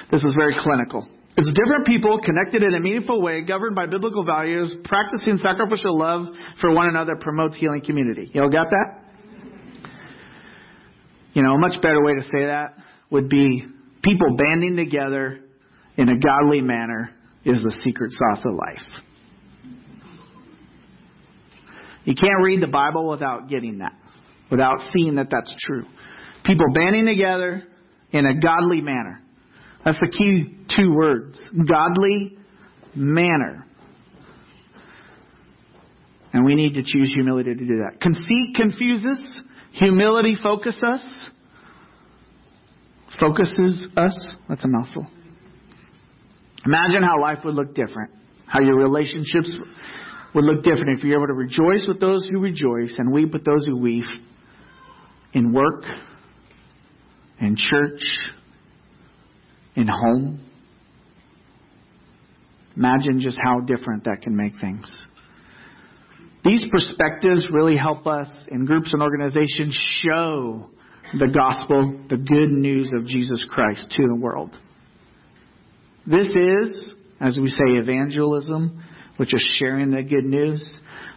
This 0.10 0.24
is 0.24 0.34
very 0.34 0.56
clinical. 0.58 1.08
It's 1.36 1.52
different 1.52 1.86
people 1.86 2.20
connected 2.24 2.64
in 2.64 2.74
a 2.74 2.80
meaningful 2.80 3.22
way, 3.22 3.42
governed 3.44 3.76
by 3.76 3.88
biblical 3.88 4.24
values, 4.24 4.72
practicing 4.86 5.38
sacrificial 5.38 5.98
love 5.98 6.28
for 6.62 6.72
one 6.72 6.88
another 6.88 7.16
promotes 7.20 7.58
healing 7.58 7.82
community. 7.82 8.32
You 8.34 8.44
all 8.44 8.50
got 8.50 8.68
that? 8.70 9.02
You 11.34 11.42
know, 11.42 11.54
a 11.54 11.58
much 11.58 11.82
better 11.82 12.02
way 12.04 12.14
to 12.16 12.22
say 12.22 12.46
that 12.46 12.76
would 13.10 13.28
be 13.28 13.66
people 14.04 14.38
banding 14.38 14.78
together 14.78 15.40
in 15.98 16.08
a 16.08 16.18
godly 16.18 16.62
manner 16.62 17.10
is 17.44 17.62
the 17.62 17.76
secret 17.84 18.12
sauce 18.12 18.44
of 18.46 18.54
life. 18.54 19.02
You 22.06 22.16
can't 22.16 22.44
read 22.44 22.62
the 22.62 22.68
Bible 22.68 23.10
without 23.10 23.50
getting 23.50 23.80
that, 23.80 23.94
without 24.54 24.78
seeing 24.96 25.16
that 25.16 25.30
that's 25.32 25.52
true. 25.66 25.84
People 26.46 26.68
banding 26.76 27.08
together 27.08 27.64
in 28.12 28.28
a 28.28 28.40
godly 28.40 28.82
manner. 28.82 29.20
That's 29.84 29.98
the 30.00 30.12
key 30.16 30.56
two 30.78 30.94
words 30.94 31.42
godly 31.68 32.38
manner. 32.96 33.66
And 36.34 36.46
we 36.46 36.54
need 36.54 36.76
to 36.76 36.84
choose 36.86 37.12
humility 37.16 37.56
to 37.56 37.66
do 37.66 37.78
that. 37.78 38.00
Conceit 38.00 38.56
confuses, 38.56 39.20
humility 39.72 40.36
focuses 40.42 40.84
us. 40.84 41.04
Focuses 43.20 43.88
us. 43.98 44.26
That's 44.50 44.64
a 44.64 44.68
mouthful. 44.68 45.08
Imagine 46.64 47.02
how 47.02 47.20
life 47.20 47.40
would 47.44 47.56
look 47.56 47.74
different, 47.74 48.12
how 48.46 48.62
your 48.62 48.78
relationships 48.78 49.52
would 50.36 50.46
look 50.46 50.64
different 50.64 51.00
if 51.00 51.04
you're 51.04 51.18
able 51.18 51.28
to 51.28 51.34
rejoice 51.34 51.86
with 51.88 52.00
those 52.00 52.24
who 52.32 52.40
rejoice 52.40 52.94
and 53.00 53.12
weep 53.12 53.34
with 53.34 53.44
those 53.44 53.66
who 53.66 53.78
weep 53.78 54.06
in 55.34 55.54
work, 55.54 55.84
in 57.40 57.56
church, 57.58 58.02
in 59.76 59.88
home. 59.88 60.40
Imagine 62.76 63.20
just 63.20 63.38
how 63.44 63.60
different 63.60 64.06
that 64.06 64.22
can 64.22 64.36
make 64.36 64.54
things. 64.60 64.94
These 66.44 66.66
perspectives 66.72 67.46
really 67.52 67.78
help 67.78 68.06
us 68.06 68.30
in 68.50 68.66
groups 68.66 68.92
and 68.94 69.02
organizations 69.02 69.78
show 70.06 70.70
the 71.14 71.28
gospel, 71.34 72.02
the 72.10 72.18
good 72.18 72.52
news 72.52 72.92
of 72.94 73.06
Jesus 73.06 73.42
Christ 73.50 73.86
to 73.92 74.04
the 74.08 74.16
world. 74.16 74.56
This 76.06 76.28
is, 76.28 76.94
as 77.22 77.38
we 77.38 77.48
say, 77.48 77.78
evangelism, 77.78 78.84
which 79.18 79.34
is 79.34 79.46
sharing 79.58 79.92
the 79.92 80.04
good 80.04 80.26
news. 80.26 80.64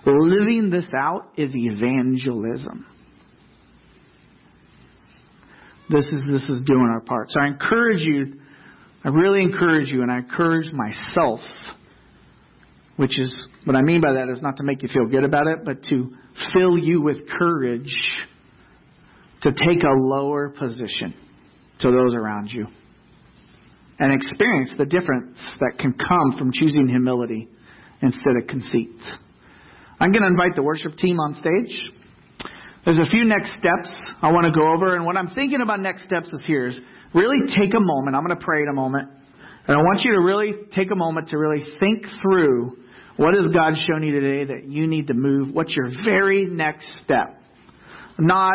Living 0.05 0.71
this 0.71 0.89
out 0.97 1.33
is 1.37 1.53
evangelism. 1.55 2.87
This 5.89 6.05
is 6.07 6.25
this 6.31 6.45
is 6.49 6.63
doing 6.67 6.89
our 6.93 7.01
part. 7.01 7.31
So 7.31 7.41
I 7.41 7.47
encourage 7.47 8.01
you 8.01 8.41
I 9.05 9.09
really 9.11 9.41
encourage 9.41 9.93
you, 9.93 10.03
and 10.03 10.11
I 10.11 10.19
encourage 10.19 10.73
myself 10.73 11.41
which 12.97 13.21
is 13.21 13.31
what 13.65 13.77
I 13.77 13.83
mean 13.83 14.01
by 14.01 14.15
that 14.15 14.31
is 14.31 14.41
not 14.41 14.57
to 14.57 14.63
make 14.63 14.83
you 14.83 14.89
feel 14.89 15.07
good 15.07 15.25
about 15.25 15.47
it, 15.47 15.65
but 15.65 15.83
to 15.85 16.15
fill 16.55 16.79
you 16.79 17.03
with 17.03 17.29
courage 17.29 17.95
to 19.43 19.53
take 19.53 19.83
a 19.83 19.93
lower 19.93 20.49
position 20.49 21.15
to 21.81 21.91
those 21.91 22.15
around 22.15 22.49
you 22.51 22.67
and 23.99 24.13
experience 24.13 24.73
the 24.79 24.87
difference 24.87 25.39
that 25.61 25.79
can 25.79 25.93
come 25.93 26.39
from 26.39 26.53
choosing 26.53 26.89
humility 26.89 27.49
instead 28.03 28.37
of 28.41 28.49
conceit. 28.49 28.97
I'm 30.01 30.13
going 30.13 30.23
to 30.23 30.29
invite 30.29 30.55
the 30.55 30.63
worship 30.63 30.97
team 30.97 31.19
on 31.19 31.35
stage. 31.35 31.79
There's 32.87 33.01
a 33.01 33.11
few 33.11 33.25
next 33.25 33.51
steps 33.59 33.91
I 34.23 34.31
want 34.31 34.47
to 34.47 34.53
go 34.53 34.73
over, 34.73 34.95
and 34.95 35.05
what 35.05 35.17
I'm 35.17 35.35
thinking 35.35 35.61
about 35.61 35.81
next 35.81 36.05
steps 36.05 36.29
is 36.29 36.41
here 36.47 36.69
is 36.69 36.79
really 37.13 37.39
take 37.49 37.75
a 37.75 37.81
moment. 37.81 38.17
I'm 38.17 38.25
going 38.25 38.39
to 38.39 38.45
pray 38.45 38.63
in 38.63 38.69
a 38.69 38.73
moment, 38.73 39.09
and 39.67 39.77
I 39.77 39.81
want 39.81 40.03
you 40.05 40.13
to 40.13 40.21
really 40.21 40.53
take 40.71 40.93
a 40.93 40.95
moment 40.95 41.31
to 41.31 41.37
really 41.37 41.67
think 41.81 42.05
through 42.23 42.77
what 43.17 43.35
has 43.35 43.49
God 43.53 43.73
shown 43.89 44.05
you 44.05 44.21
today 44.21 44.55
that 44.55 44.71
you 44.71 44.87
need 44.87 45.09
to 45.09 45.15
move. 45.15 45.53
What's 45.53 45.75
your 45.75 45.91
very 46.05 46.47
next 46.47 46.89
step? 47.03 47.43
Not, 48.21 48.55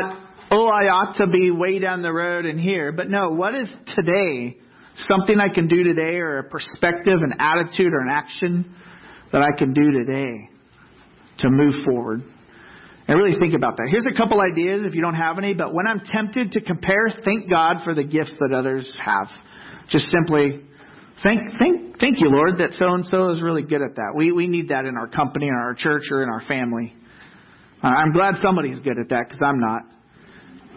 oh, 0.49 0.67
I 0.67 0.87
ought 0.87 1.17
to 1.17 1.27
be 1.27 1.51
way 1.51 1.79
down 1.79 2.01
the 2.01 2.13
road 2.13 2.45
and 2.45 2.57
here, 2.57 2.93
but 2.93 3.09
no, 3.09 3.31
what 3.31 3.53
is 3.53 3.67
today? 3.87 4.55
Something 5.09 5.41
I 5.41 5.53
can 5.53 5.67
do 5.67 5.83
today, 5.83 6.15
or 6.19 6.37
a 6.37 6.43
perspective, 6.45 7.19
an 7.21 7.33
attitude, 7.37 7.91
or 7.91 7.99
an 7.99 8.11
action 8.11 8.75
that 9.33 9.41
I 9.41 9.57
can 9.57 9.73
do 9.73 9.91
today 9.91 10.49
to 11.39 11.49
move 11.49 11.83
forward. 11.83 12.23
And 13.11 13.19
really 13.19 13.37
think 13.37 13.53
about 13.53 13.75
that. 13.75 13.89
Here's 13.91 14.07
a 14.07 14.15
couple 14.15 14.39
ideas 14.39 14.83
if 14.85 14.95
you 14.95 15.01
don't 15.01 15.19
have 15.19 15.37
any, 15.37 15.53
but 15.53 15.73
when 15.73 15.85
I'm 15.85 15.99
tempted 15.99 16.53
to 16.53 16.61
compare, 16.61 17.11
thank 17.25 17.49
God 17.49 17.83
for 17.83 17.93
the 17.93 18.05
gifts 18.05 18.31
that 18.39 18.55
others 18.55 18.87
have. 19.03 19.27
Just 19.89 20.07
simply 20.07 20.61
thank 21.21 21.41
thank 21.59 21.99
thank 21.99 22.21
you, 22.21 22.31
Lord, 22.31 22.59
that 22.59 22.71
so 22.79 22.87
and 22.93 23.05
so 23.05 23.31
is 23.31 23.41
really 23.41 23.63
good 23.63 23.81
at 23.81 23.95
that. 23.95 24.13
We 24.15 24.31
we 24.31 24.47
need 24.47 24.69
that 24.69 24.85
in 24.85 24.95
our 24.95 25.09
company, 25.09 25.47
in 25.47 25.53
our 25.53 25.73
church, 25.73 26.03
or 26.09 26.23
in 26.23 26.29
our 26.29 26.39
family. 26.47 26.95
Uh, 27.83 27.87
I'm 27.89 28.13
glad 28.13 28.35
somebody's 28.41 28.79
good 28.79 28.97
at 28.97 29.09
that 29.09 29.25
because 29.27 29.41
I'm 29.43 29.59
not. 29.59 29.81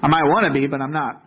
I 0.03 0.09
might 0.09 0.25
want 0.25 0.53
to 0.53 0.61
be, 0.61 0.67
but 0.67 0.81
I'm 0.81 0.91
not. 0.91 1.23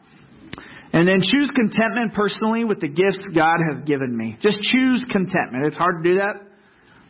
And 0.91 1.07
then 1.07 1.21
choose 1.21 1.49
contentment 1.55 2.15
personally 2.15 2.65
with 2.65 2.81
the 2.81 2.89
gifts 2.89 3.23
God 3.33 3.59
has 3.71 3.81
given 3.85 4.11
me. 4.11 4.37
Just 4.41 4.59
choose 4.59 5.05
contentment. 5.09 5.67
It's 5.67 5.77
hard 5.77 6.03
to 6.03 6.09
do 6.09 6.15
that 6.17 6.46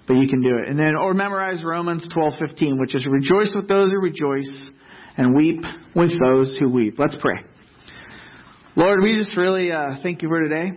but 0.07 0.13
you 0.13 0.27
can 0.27 0.41
do 0.41 0.57
it. 0.57 0.69
And 0.69 0.79
then, 0.79 0.95
or 0.95 1.13
memorize 1.13 1.63
Romans 1.63 2.05
12:15, 2.15 2.79
which 2.79 2.95
is 2.95 3.05
rejoice 3.05 3.51
with 3.53 3.67
those 3.67 3.91
who 3.91 3.99
rejoice 3.99 4.49
and 5.17 5.35
weep 5.35 5.63
with 5.95 6.11
those 6.19 6.53
who 6.59 6.69
weep. 6.69 6.95
Let's 6.97 7.17
pray. 7.19 7.43
Lord, 8.75 9.01
we 9.01 9.15
just 9.15 9.35
really 9.35 9.71
uh, 9.71 9.97
thank 10.03 10.21
you 10.21 10.29
for 10.29 10.41
today. 10.41 10.71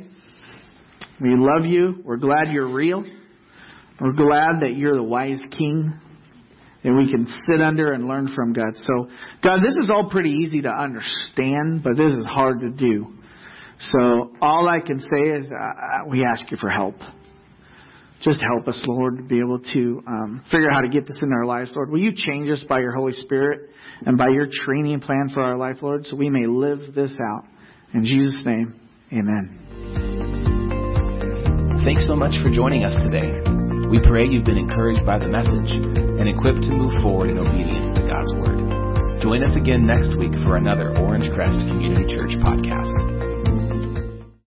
We 1.21 1.35
love 1.37 1.67
you. 1.67 2.03
We're 2.05 2.17
glad 2.17 2.51
you're 2.51 2.73
real. 2.73 3.05
We're 4.01 4.13
glad 4.13 4.61
that 4.63 4.75
you're 4.77 4.97
the 4.97 5.03
wise 5.03 5.41
King 5.57 6.01
and 6.83 6.97
we 6.97 7.11
can 7.11 7.27
sit 7.27 7.61
under 7.61 7.93
and 7.93 8.09
learn 8.09 8.33
from 8.35 8.53
God. 8.53 8.75
So, 8.75 9.09
God, 9.43 9.59
this 9.63 9.77
is 9.83 9.91
all 9.91 10.09
pretty 10.11 10.31
easy 10.31 10.63
to 10.63 10.71
understand, 10.71 11.83
but 11.83 11.97
this 11.97 12.13
is 12.13 12.25
hard 12.25 12.61
to 12.61 12.71
do. 12.71 13.07
So, 13.81 14.33
all 14.41 14.69
I 14.69 14.85
can 14.87 14.99
say 14.99 15.31
is 15.37 15.45
uh, 15.47 16.09
we 16.09 16.25
ask 16.25 16.51
you 16.51 16.57
for 16.57 16.71
help. 16.71 16.95
Just 18.23 18.41
help 18.53 18.69
us, 18.69 18.81
Lord, 18.87 19.17
to 19.17 19.23
be 19.23 19.39
able 19.39 19.59
to 19.59 20.03
um, 20.07 20.45
figure 20.51 20.71
out 20.71 20.77
how 20.77 20.81
to 20.83 20.89
get 20.89 21.07
this 21.07 21.19
in 21.23 21.33
our 21.33 21.47
lives, 21.47 21.73
Lord. 21.75 21.91
Will 21.91 22.01
you 22.01 22.13
change 22.15 22.51
us 22.51 22.63
by 22.69 22.81
your 22.81 22.93
Holy 22.93 23.15
Spirit 23.15 23.71
and 24.05 24.19
by 24.19 24.29
your 24.29 24.47
training 24.65 25.01
plan 25.01 25.31
for 25.33 25.43
our 25.43 25.57
life, 25.57 25.77
Lord, 25.81 26.07
so 26.07 26.17
we 26.17 26.29
may 26.29 26.47
live 26.47 26.95
this 26.95 27.13
out. 27.13 27.45
In 27.95 28.05
Jesus' 28.05 28.37
name, 28.45 28.79
amen. 29.13 29.57
Thanks 31.85 32.07
so 32.07 32.15
much 32.15 32.35
for 32.43 32.51
joining 32.51 32.85
us 32.85 32.95
today. 33.03 33.33
We 33.89 34.01
pray 34.07 34.27
you've 34.27 34.45
been 34.45 34.59
encouraged 34.59 35.05
by 35.07 35.19
the 35.19 35.27
message 35.27 35.73
and 35.73 36.29
equipped 36.29 36.63
to 36.65 36.73
move 36.73 36.93
forward 37.03 37.31
in 37.31 37.39
obedience 37.39 37.97
to 37.99 38.07
God's 38.07 38.33
Word. 38.35 39.23
Join 39.23 39.43
us 39.43 39.57
again 39.57 39.87
next 39.87 40.17
week 40.17 40.33
for 40.45 40.57
another 40.57 40.91
Orangecrest 40.91 41.69
Community 41.69 42.05
Church 42.15 42.33
podcast. 42.45 43.30